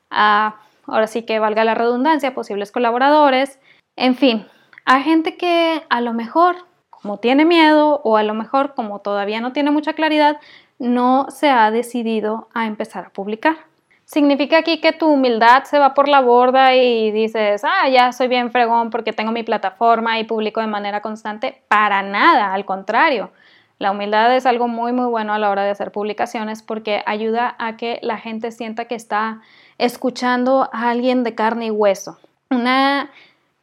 a, 0.10 0.56
ahora 0.86 1.08
sí 1.08 1.24
que 1.24 1.40
valga 1.40 1.64
la 1.64 1.76
redundancia, 1.76 2.34
posibles 2.34 2.72
colaboradores, 2.72 3.60
en 3.96 4.16
fin, 4.16 4.48
a 4.86 5.02
gente 5.02 5.38
que 5.38 5.84
a 5.90 6.02
lo 6.02 6.14
mejor 6.14 6.56
como 7.04 7.18
tiene 7.18 7.44
miedo 7.44 8.00
o 8.06 8.16
a 8.16 8.24
lo 8.24 8.34
mejor 8.34 8.74
como 8.76 9.00
todavía 9.00 9.42
no 9.42 9.52
tiene 9.52 9.72
mucha 9.72 9.92
claridad, 9.92 10.40
no 10.80 11.28
se 11.30 11.50
ha 11.50 11.70
decidido 11.70 12.48
a 12.54 12.66
empezar 12.66 13.06
a 13.06 13.10
publicar. 13.10 13.58
Significa 14.06 14.60
aquí 14.60 14.80
que 14.80 14.94
tu 14.94 15.08
humildad 15.08 15.66
se 15.66 15.80
va 15.80 15.94
por 15.94 16.08
la 16.08 16.22
borda 16.22 16.76
y 16.76 17.12
dices, 17.12 17.64
ah, 17.66 17.90
ya 17.90 18.14
soy 18.14 18.30
bien 18.30 18.52
fregón 18.52 18.90
porque 18.90 19.12
tengo 19.12 19.34
mi 19.34 19.44
plataforma 19.44 20.18
y 20.18 20.24
publico 20.24 20.62
de 20.62 20.68
manera 20.68 21.02
constante. 21.02 21.62
Para 21.68 22.04
nada, 22.04 22.54
al 22.54 22.64
contrario. 22.64 23.32
La 23.80 23.92
humildad 23.92 24.34
es 24.34 24.46
algo 24.46 24.70
muy 24.70 24.94
muy 24.94 25.08
bueno 25.08 25.34
a 25.34 25.40
la 25.40 25.50
hora 25.50 25.66
de 25.66 25.72
hacer 25.72 25.92
publicaciones 25.92 26.64
porque 26.64 27.04
ayuda 27.06 27.54
a 27.60 27.76
que 27.76 28.00
la 28.02 28.18
gente 28.18 28.52
sienta 28.52 28.86
que 28.86 28.96
está 28.96 29.42
escuchando 29.78 30.70
a 30.72 30.90
alguien 30.90 31.26
de 31.26 31.36
carne 31.36 31.66
y 31.66 31.72
hueso. 31.72 32.18
Una 32.50 33.10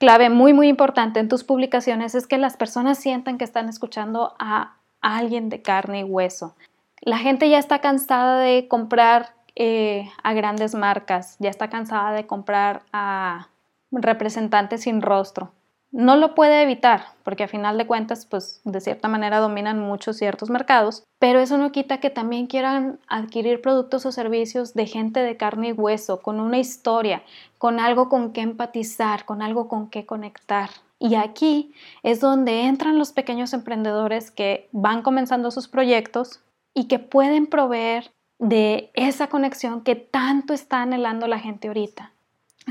clave 0.01 0.31
muy 0.31 0.55
muy 0.55 0.67
importante 0.69 1.21
en 1.21 1.29
tus 1.29 1.45
publicaciones 1.45 2.15
es 2.15 2.27
que 2.27 2.39
las 2.39 2.57
personas 2.57 2.99
sientan 2.99 3.39
que 3.39 3.45
están 3.45 3.69
escuchando 3.69 4.35
a 4.39 4.79
alguien 5.03 5.51
de 5.51 5.63
carne 5.63 6.01
y 6.01 6.05
hueso. 6.05 6.57
La 7.03 7.19
gente 7.19 7.49
ya 7.49 7.59
está 7.59 7.81
cansada 7.81 8.41
de 8.41 8.67
comprar 8.67 9.35
eh, 9.55 10.09
a 10.23 10.33
grandes 10.33 10.75
marcas, 10.75 11.37
ya 11.39 11.51
está 11.51 11.69
cansada 11.69 12.13
de 12.13 12.27
comprar 12.27 12.83
a 12.93 13.49
representantes 13.93 14.83
sin 14.83 15.03
rostro. 15.03 15.53
No 15.93 16.17
lo 16.17 16.35
puede 16.37 16.63
evitar, 16.63 17.03
porque 17.25 17.45
a 17.45 17.49
final 17.49 17.77
de 17.77 17.87
cuentas, 17.87 18.25
pues 18.25 18.61
de 18.65 18.81
cierta 18.81 19.09
manera 19.09 19.41
dominan 19.41 19.81
muchos 19.81 20.17
ciertos 20.17 20.49
mercados, 20.49 21.03
pero 21.19 21.41
eso 21.41 21.59
no 21.59 21.73
quita 21.73 21.99
que 21.99 22.11
también 22.11 22.47
quieran 22.47 23.01
adquirir 23.09 23.61
productos 23.61 24.07
o 24.07 24.13
servicios 24.13 24.73
de 24.75 24.87
gente 24.87 25.21
de 25.21 25.37
carne 25.37 25.71
y 25.71 25.73
hueso, 25.73 26.23
con 26.23 26.39
una 26.39 26.59
historia, 26.59 27.23
con 27.61 27.79
algo 27.79 28.09
con 28.09 28.33
que 28.33 28.41
empatizar, 28.41 29.27
con 29.27 29.43
algo 29.43 29.69
con 29.69 29.91
que 29.91 30.07
conectar. 30.07 30.71
Y 30.99 31.17
aquí 31.17 31.75
es 32.03 32.19
donde 32.19 32.63
entran 32.63 32.99
los 32.99 33.13
pequeños 33.13 33.53
emprendedores 33.53 34.31
que 34.31 34.71
van 34.73 35.03
comenzando 35.03 35.51
sus 35.51 35.69
proyectos 35.69 36.41
y 36.73 36.85
que 36.85 36.99
pueden 36.99 37.47
proveer 37.47 38.13
de 38.39 38.91
esa 38.95 39.27
conexión 39.27 39.83
que 39.83 39.95
tanto 39.95 40.55
está 40.55 40.81
anhelando 40.81 41.27
la 41.27 41.39
gente 41.39 41.69
ahorita. 41.69 42.13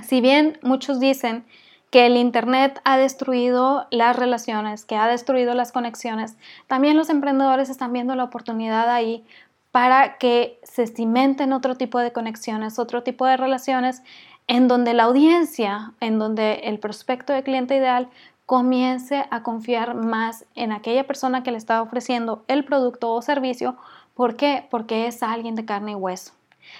Si 0.02 0.22
bien 0.22 0.58
muchos 0.64 1.00
dicen 1.00 1.46
que 1.92 2.08
el 2.08 2.18
Internet 2.18 2.82
ha 2.84 2.98
destruido 2.98 3.86
las 3.92 4.16
relaciones, 4.16 4.86
que 4.86 4.96
ha 4.96 5.06
destruido 5.06 5.54
las 5.54 5.72
conexiones, 5.72 6.36
también 6.66 6.98
los 6.98 7.12
emprendedores 7.12 7.70
están 7.70 7.94
viendo 7.94 8.16
la 8.16 8.24
oportunidad 8.24 8.90
ahí 8.90 9.24
para 9.72 10.18
que 10.18 10.60
se 10.64 10.88
cimenten 10.88 11.54
otro 11.54 11.76
tipo 11.76 12.00
de 12.00 12.12
conexiones, 12.12 12.80
otro 12.80 13.04
tipo 13.04 13.26
de 13.26 13.38
relaciones, 13.38 14.02
en 14.50 14.68
donde 14.68 14.96
la 14.96 15.04
audiencia, 15.04 15.94
en 16.00 16.18
donde 16.18 16.62
el 16.64 16.80
prospecto 16.80 17.32
de 17.32 17.44
cliente 17.44 17.78
ideal 17.78 18.10
comience 18.48 19.28
a 19.30 19.44
confiar 19.44 19.94
más 19.94 20.44
en 20.56 20.72
aquella 20.72 21.06
persona 21.06 21.44
que 21.44 21.52
le 21.52 21.60
está 21.60 21.84
ofreciendo 21.84 22.44
el 22.48 22.66
producto 22.66 23.14
o 23.14 23.22
servicio. 23.22 23.78
¿Por 24.16 24.36
qué? 24.36 24.66
Porque 24.72 25.06
es 25.06 25.22
alguien 25.22 25.54
de 25.54 25.66
carne 25.66 25.92
y 25.92 25.96
hueso. 25.96 26.34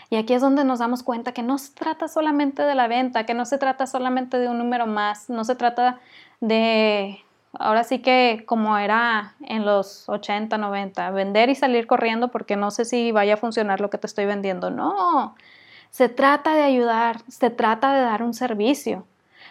Y 0.10 0.16
aquí 0.16 0.34
es 0.34 0.42
donde 0.42 0.66
nos 0.66 0.80
damos 0.80 1.04
cuenta 1.04 1.32
que 1.32 1.44
no 1.44 1.60
se 1.60 1.72
trata 1.76 2.08
solamente 2.08 2.64
de 2.64 2.74
la 2.74 2.88
venta, 2.88 3.28
que 3.28 3.36
no 3.36 3.46
se 3.46 3.60
trata 3.60 3.86
solamente 3.86 4.40
de 4.40 4.50
un 4.50 4.58
número 4.58 4.88
más, 4.88 5.30
no 5.30 5.44
se 5.44 5.54
trata 5.54 6.00
de, 6.40 7.24
ahora 7.54 7.84
sí 7.84 8.00
que 8.00 8.46
como 8.48 8.80
era 8.80 9.36
en 9.42 9.64
los 9.64 10.10
80, 10.10 10.58
90, 10.58 11.12
vender 11.12 11.50
y 11.50 11.56
salir 11.56 11.86
corriendo 11.86 12.30
porque 12.30 12.56
no 12.56 12.72
sé 12.72 12.84
si 12.84 13.12
vaya 13.12 13.36
a 13.36 13.38
funcionar 13.38 13.80
lo 13.80 13.92
que 13.92 14.00
te 14.00 14.08
estoy 14.08 14.26
vendiendo. 14.26 14.72
No, 14.72 15.36
se 15.92 16.10
trata 16.10 16.54
de 16.54 16.64
ayudar, 16.64 17.22
se 17.28 17.50
trata 17.50 17.94
de 17.94 18.02
dar 18.02 18.24
un 18.24 18.34
servicio. 18.34 19.06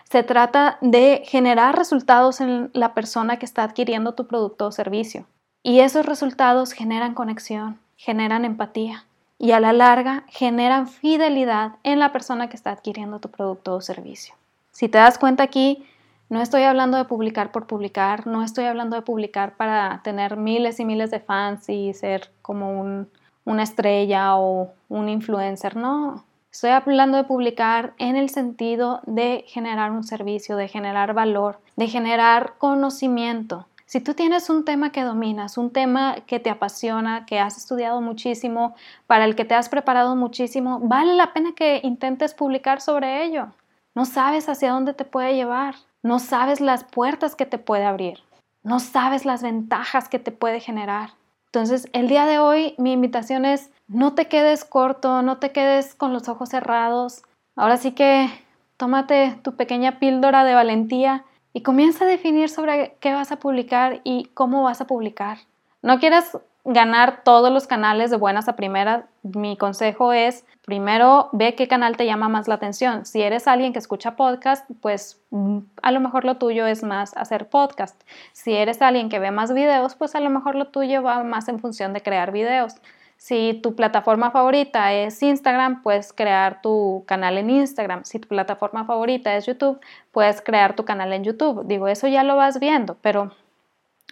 Se 0.05 0.23
trata 0.23 0.79
de 0.81 1.23
generar 1.27 1.77
resultados 1.77 2.41
en 2.41 2.71
la 2.73 2.95
persona 2.95 3.39
que 3.39 3.45
está 3.45 3.63
adquiriendo 3.65 4.15
tu 4.15 4.27
producto 4.27 4.67
o 4.67 4.73
servicio. 4.73 5.27
Y 5.63 5.81
esos 5.81 6.07
resultados 6.07 6.73
generan 6.73 7.15
conexión, 7.15 7.79
generan 7.97 8.45
empatía 8.45 9.05
y 9.39 9.53
a 9.53 9.61
la 9.61 9.73
larga 9.73 10.25
generan 10.29 10.89
fidelidad 10.89 11.73
en 11.83 11.99
la 11.99 12.13
persona 12.13 12.49
que 12.49 12.57
está 12.57 12.73
adquiriendo 12.73 13.21
tu 13.21 13.31
producto 13.31 13.75
o 13.75 13.81
servicio. 13.81 14.35
Si 14.73 14.89
te 14.89 14.99
das 14.99 15.19
cuenta 15.19 15.43
aquí, 15.43 15.85
no 16.29 16.43
estoy 16.43 16.63
hablando 16.63 16.97
de 16.97 17.05
publicar 17.05 17.53
por 17.53 17.67
publicar, 17.67 18.27
no 18.27 18.43
estoy 18.43 18.65
hablando 18.65 18.97
de 18.97 19.03
publicar 19.03 19.57
para 19.57 20.01
tener 20.03 20.37
miles 20.37 20.81
y 20.81 20.85
miles 20.85 21.11
de 21.11 21.21
fans 21.21 21.69
y 21.69 21.95
ser 21.95 22.31
como 22.43 23.07
una 23.45 23.63
estrella 23.63 24.37
o 24.37 24.73
un 24.89 25.09
influencer, 25.09 25.77
no. 25.77 26.25
Estoy 26.51 26.71
hablando 26.71 27.17
de 27.17 27.25
publicar 27.25 27.95
en 27.99 28.17
el 28.17 28.31
sentido 28.31 29.01
de 29.07 29.45
generar 29.47 29.91
un 29.93 30.05
servicio, 30.05 30.57
de 30.57 30.69
generar 30.69 31.15
valor, 31.15 31.61
de 31.77 31.89
generar 31.89 32.55
conocimiento, 32.59 33.67
si 33.89 34.03
tú 34.03 34.13
tienes 34.13 34.51
un 34.51 34.67
tema 34.67 34.93
que 34.93 35.03
dominas, 35.03 35.57
un 35.57 35.71
tema 35.71 36.17
que 36.27 36.39
te 36.41 36.51
apasiona, 36.51 37.25
que 37.25 37.41
has 37.41 37.57
estudiado 37.57 38.03
muchísimo, 38.03 38.75
para 39.07 39.25
el 39.25 39.35
que 39.35 39.47
te 39.47 39.55
has 39.55 39.71
preparado 39.71 40.15
muchísimo, 40.15 40.79
vale 40.79 41.15
la 41.15 41.33
pena 41.33 41.53
que 41.57 41.81
intentes 41.83 42.35
publicar 42.35 42.83
sobre 42.83 43.25
ello. 43.25 43.47
No 43.95 44.05
sabes 44.05 44.47
hacia 44.51 44.73
dónde 44.73 44.93
te 44.93 45.07
puede 45.07 45.35
llevar, 45.35 45.75
no 46.03 46.19
sabes 46.19 46.61
las 46.61 46.85
puertas 46.85 47.35
que 47.35 47.47
te 47.47 47.57
puede 47.57 47.87
abrir, 47.87 48.19
no 48.63 48.79
sabes 48.79 49.25
las 49.25 49.43
ventajas 49.43 50.11
que 50.11 50.19
te 50.19 50.33
puede 50.33 50.61
generar. 50.61 51.13
Entonces, 51.49 51.89
el 51.95 52.09
día 52.09 52.27
de 52.27 52.39
hoy 52.39 52.75
mi 52.77 52.93
invitación 52.93 53.47
es 53.47 53.71
no 53.87 54.15
te 54.15 54.29
quedes 54.29 54.67
corto, 54.67 55.23
no 55.23 55.39
te 55.39 55.51
quedes 55.51 55.95
con 55.95 56.13
los 56.13 56.29
ojos 56.29 56.51
cerrados. 56.51 57.23
Ahora 57.57 57.79
sí 57.79 57.93
que 57.93 58.29
tómate 58.77 59.39
tu 59.43 59.57
pequeña 59.57 59.99
píldora 59.99 60.45
de 60.45 60.55
valentía 60.55 61.25
y 61.55 61.63
comienza 61.63 62.05
a 62.05 62.09
definir 62.09 62.51
sobre 62.51 62.97
qué 63.01 63.15
vas 63.15 63.33
a 63.33 63.39
publicar 63.39 64.03
y 64.05 64.27
cómo 64.35 64.63
vas 64.63 64.83
a 64.83 64.87
publicar. 64.87 65.39
No 65.81 65.99
quieres 65.99 66.37
ganar 66.69 67.23
todos 67.25 67.51
los 67.51 67.67
canales 67.67 68.11
de 68.11 68.19
buenas 68.19 68.47
a 68.47 68.55
primeras. 68.55 69.05
Mi 69.23 69.57
consejo 69.57 70.13
es, 70.13 70.45
primero 70.67 71.31
ve 71.33 71.55
qué 71.55 71.67
canal 71.67 71.97
te 71.97 72.05
llama 72.05 72.29
más 72.29 72.47
la 72.47 72.57
atención. 72.57 73.07
Si 73.07 73.23
eres 73.23 73.49
alguien 73.49 73.73
que 73.73 73.79
escucha 73.79 74.17
podcast, 74.17 74.69
pues 74.83 75.19
mm, 75.31 75.61
a 75.81 75.93
lo 75.93 76.01
mejor 76.01 76.27
lo 76.27 76.37
tuyo 76.37 76.67
es 76.67 76.83
más 76.83 77.17
hacer 77.17 77.49
podcast. 77.49 77.99
Si 78.33 78.55
eres 78.55 78.83
alguien 78.83 79.09
que 79.09 79.19
ve 79.19 79.31
más 79.31 79.55
videos, 79.55 79.95
pues 79.95 80.15
a 80.15 80.21
lo 80.21 80.29
mejor 80.29 80.57
lo 80.57 80.67
tuyo 80.67 81.03
va 81.03 81.25
más 81.25 81.49
en 81.49 81.59
función 81.59 81.95
de 81.95 82.03
crear 82.03 82.33
videos. 82.33 82.75
Si 83.17 83.59
tu 83.63 83.75
plataforma 83.75 84.31
favorita 84.31 84.93
es 84.93 85.23
Instagram, 85.23 85.83
puedes 85.83 86.13
crear 86.13 86.61
tu 86.61 87.03
canal 87.07 87.39
en 87.39 87.49
Instagram. 87.49 88.05
Si 88.05 88.19
tu 88.19 88.29
plataforma 88.29 88.85
favorita 88.85 89.35
es 89.37 89.47
YouTube, 89.47 89.81
puedes 90.13 90.43
crear 90.43 90.77
tu 90.77 90.85
canal 90.85 91.15
en 91.15 91.25
YouTube. 91.25 91.67
Digo, 91.67 91.89
eso 91.89 92.09
ya 92.09 92.25
lo 92.25 92.37
vas 92.37 92.61
viendo, 92.61 92.99
pero 93.01 93.33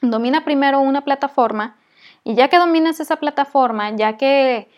domina 0.01 0.43
primero 0.43 0.81
una 0.81 1.03
plataforma 1.03 1.77
y 2.27 2.35
ya 2.35 2.49
que 2.49 2.59
dominas 2.59 2.99
esa 2.99 3.17
plataforma, 3.17 3.95
ya 3.95 4.17
que 4.17 4.69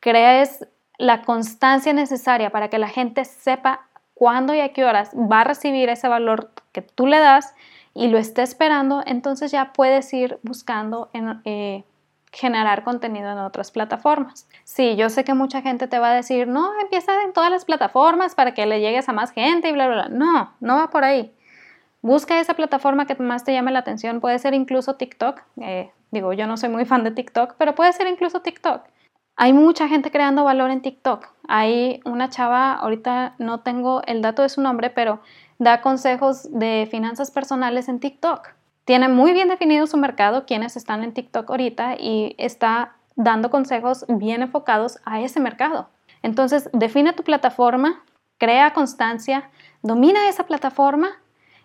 crees 0.00 0.68
la 0.98 1.22
constancia 1.22 1.94
necesaria 1.94 2.50
para 2.50 2.68
que 2.68 2.78
la 2.78 2.88
gente 2.88 3.24
sepa 3.24 3.88
cuándo 4.12 4.52
y 4.52 4.60
a 4.60 4.74
qué 4.74 4.84
horas 4.84 5.10
va 5.14 5.40
a 5.40 5.44
recibir 5.44 5.88
ese 5.88 6.08
valor 6.08 6.50
que 6.72 6.82
tú 6.82 7.06
le 7.06 7.18
das 7.18 7.54
y 7.94 8.08
lo 8.08 8.18
esté 8.18 8.42
esperando, 8.42 9.02
entonces 9.06 9.50
ya 9.50 9.72
puedes 9.72 10.12
ir 10.12 10.38
buscando 10.42 11.08
en, 11.14 11.40
eh, 11.46 11.84
generar 12.32 12.84
contenido 12.84 13.32
en 13.32 13.38
otras 13.38 13.70
plataformas. 13.70 14.46
Sí, 14.64 14.94
yo 14.96 15.08
sé 15.08 15.24
que 15.24 15.32
mucha 15.32 15.62
gente 15.62 15.88
te 15.88 15.98
va 15.98 16.10
a 16.10 16.14
decir, 16.14 16.48
no, 16.48 16.70
empieza 16.82 17.22
en 17.22 17.32
todas 17.32 17.50
las 17.50 17.64
plataformas 17.64 18.34
para 18.34 18.52
que 18.52 18.66
le 18.66 18.82
llegues 18.82 19.08
a 19.08 19.14
más 19.14 19.30
gente 19.30 19.70
y 19.70 19.72
bla, 19.72 19.86
bla, 19.86 20.06
bla. 20.06 20.08
No, 20.10 20.52
no 20.60 20.76
va 20.76 20.90
por 20.90 21.04
ahí. 21.04 21.32
Busca 22.02 22.40
esa 22.40 22.54
plataforma 22.54 23.06
que 23.06 23.14
más 23.16 23.44
te 23.44 23.52
llame 23.52 23.72
la 23.72 23.80
atención. 23.80 24.20
Puede 24.20 24.38
ser 24.38 24.54
incluso 24.54 24.94
TikTok. 24.96 25.42
Eh, 25.60 25.90
digo, 26.10 26.32
yo 26.32 26.46
no 26.46 26.56
soy 26.56 26.68
muy 26.68 26.84
fan 26.84 27.04
de 27.04 27.10
TikTok, 27.10 27.54
pero 27.58 27.74
puede 27.74 27.92
ser 27.92 28.06
incluso 28.06 28.40
TikTok. 28.40 28.82
Hay 29.36 29.52
mucha 29.52 29.88
gente 29.88 30.10
creando 30.10 30.44
valor 30.44 30.70
en 30.70 30.82
TikTok. 30.82 31.26
Hay 31.48 32.00
una 32.04 32.28
chava, 32.28 32.74
ahorita 32.74 33.34
no 33.38 33.60
tengo 33.60 34.02
el 34.06 34.22
dato 34.22 34.42
de 34.42 34.48
su 34.48 34.60
nombre, 34.60 34.90
pero 34.90 35.20
da 35.58 35.80
consejos 35.80 36.48
de 36.50 36.88
finanzas 36.90 37.30
personales 37.30 37.88
en 37.88 38.00
TikTok 38.00 38.60
tiene 38.90 39.08
muy 39.08 39.32
bien 39.32 39.46
definido 39.46 39.86
su 39.86 39.96
mercado, 39.96 40.46
quienes 40.46 40.76
están 40.76 41.04
en 41.04 41.12
TikTok 41.12 41.48
ahorita 41.48 41.94
y 41.96 42.34
está 42.38 42.96
dando 43.14 43.48
consejos 43.48 44.04
bien 44.08 44.42
enfocados 44.42 44.98
a 45.04 45.20
ese 45.20 45.38
mercado. 45.38 45.88
Entonces, 46.22 46.68
define 46.72 47.12
tu 47.12 47.22
plataforma, 47.22 48.02
crea 48.38 48.72
constancia, 48.72 49.48
domina 49.82 50.28
esa 50.28 50.44
plataforma 50.44 51.10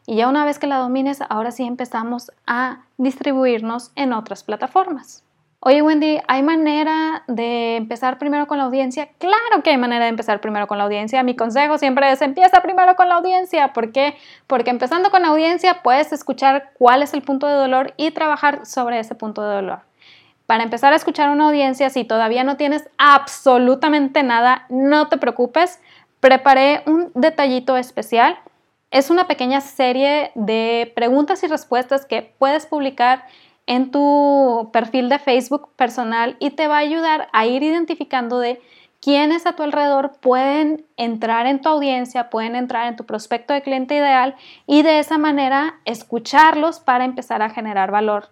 y 0.06 0.15
ya 0.18 0.28
una 0.28 0.46
vez 0.46 0.60
que 0.60 0.68
la 0.68 0.78
domines, 0.78 1.20
ahora 1.30 1.52
sí 1.52 1.63
empezamos 1.63 2.32
a 2.46 2.80
distribuirnos 2.98 3.91
en 3.96 4.13
otras 4.13 4.44
plataformas. 4.44 5.24
Oye 5.68 5.82
Wendy, 5.82 6.20
¿hay 6.28 6.44
manera 6.44 7.24
de 7.28 7.78
empezar 7.78 8.20
primero 8.20 8.46
con 8.46 8.60
la 8.60 8.65
audiencia? 8.65 9.10
Claro 9.18 9.63
que 9.63 9.72
hay 9.72 9.78
manera 9.78 10.04
de 10.04 10.10
empezar 10.10 10.39
primero 10.39 10.68
con 10.68 10.78
la 10.78 10.84
audiencia. 10.84 11.24
Mi 11.24 11.36
consejo 11.36 11.80
siempre 11.80 12.12
es 12.12 12.22
empieza 12.22 12.62
primero 12.62 12.96
con 12.96 13.10
la 13.10 13.15
audiencia. 13.15 13.74
¿Por 13.74 13.91
qué? 13.91 14.15
Porque 14.46 14.70
empezando 14.70 15.10
con 15.10 15.24
la 15.24 15.30
audiencia 15.30 15.82
puedes 15.82 16.13
escuchar 16.13 16.70
cuál 16.78 17.02
es 17.02 17.15
el 17.15 17.24
punto 17.24 17.48
de 17.48 17.56
dolor 17.56 17.96
y 17.98 18.12
trabajar 18.12 18.68
sobre 18.68 19.00
ese 19.00 19.15
punto 19.15 19.41
de 19.41 19.56
dolor. 19.56 19.80
Para 20.46 20.62
empezar 20.62 20.94
a 20.94 20.98
escuchar 20.98 21.32
una 21.32 21.48
audiencia, 21.48 21.89
si 21.89 22.04
todavía 22.04 22.44
no 22.44 22.58
tienes 22.58 22.88
absolutamente 23.00 24.22
nada, 24.22 24.68
no 24.70 25.08
te 25.08 25.18
preocupes. 25.18 25.80
Preparé 26.20 26.84
un 26.86 27.12
detallito 27.15 27.76
especial. 27.76 28.38
Es 28.96 29.10
una 29.10 29.28
pequeña 29.28 29.60
serie 29.60 30.32
de 30.36 30.90
preguntas 30.96 31.44
y 31.44 31.48
respuestas 31.48 32.06
que 32.06 32.34
puedes 32.40 32.66
publicar 32.66 33.26
en 33.68 33.92
tu 33.92 34.70
perfil 34.72 35.10
de 35.10 35.20
Facebook 35.20 35.68
personal 35.76 36.38
y 36.40 36.52
te 36.52 36.70
va 36.70 36.76
a 36.76 36.88
ayudar 36.88 37.28
a 37.34 37.46
ir 37.46 37.62
identificando 37.62 38.40
de 38.40 38.62
quiénes 39.02 39.46
a 39.46 39.52
tu 39.52 39.64
alrededor 39.64 40.14
pueden 40.22 40.86
entrar 40.96 41.46
en 41.46 41.60
tu 41.60 41.68
audiencia, 41.68 42.30
pueden 42.30 42.56
entrar 42.56 42.88
en 42.88 42.96
tu 42.96 43.06
prospecto 43.06 43.54
de 43.54 43.64
cliente 43.64 43.96
ideal 43.96 44.38
y 44.66 44.82
de 44.82 45.00
esa 45.00 45.18
manera 45.18 45.76
escucharlos 45.84 46.80
para 46.80 47.04
empezar 47.04 47.42
a 47.42 47.50
generar 47.50 47.92
valor. 47.92 48.30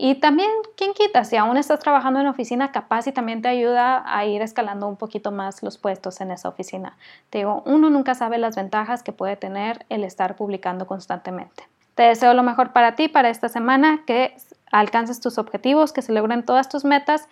y 0.00 0.14
también, 0.14 0.48
¿quién 0.76 0.94
quita? 0.94 1.24
Si 1.24 1.34
aún 1.34 1.56
estás 1.56 1.80
trabajando 1.80 2.20
en 2.20 2.28
oficina, 2.28 2.70
capaz 2.70 3.08
y 3.08 3.12
también 3.12 3.42
te 3.42 3.48
ayuda 3.48 4.04
a 4.06 4.24
ir 4.26 4.42
escalando 4.42 4.86
un 4.86 4.94
poquito 4.94 5.32
más 5.32 5.60
los 5.64 5.76
puestos 5.76 6.20
en 6.20 6.30
esa 6.30 6.48
oficina. 6.48 6.96
Te 7.30 7.38
digo, 7.38 7.64
uno 7.66 7.90
nunca 7.90 8.14
sabe 8.14 8.38
las 8.38 8.54
ventajas 8.54 9.02
que 9.02 9.10
puede 9.10 9.34
tener 9.34 9.84
el 9.88 10.04
estar 10.04 10.36
publicando 10.36 10.86
constantemente. 10.86 11.64
Te 11.96 12.04
deseo 12.04 12.32
lo 12.32 12.44
mejor 12.44 12.72
para 12.72 12.94
ti, 12.94 13.08
para 13.08 13.28
esta 13.28 13.48
semana, 13.48 14.04
que 14.06 14.36
alcances 14.70 15.18
tus 15.18 15.36
objetivos, 15.36 15.92
que 15.92 16.02
se 16.02 16.12
logren 16.12 16.44
todas 16.44 16.68
tus 16.68 16.84
metas 16.84 17.28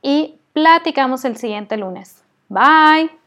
y 0.00 0.40
platicamos 0.54 1.26
el 1.26 1.36
siguiente 1.36 1.76
lunes. 1.76 2.24
Bye. 2.48 3.25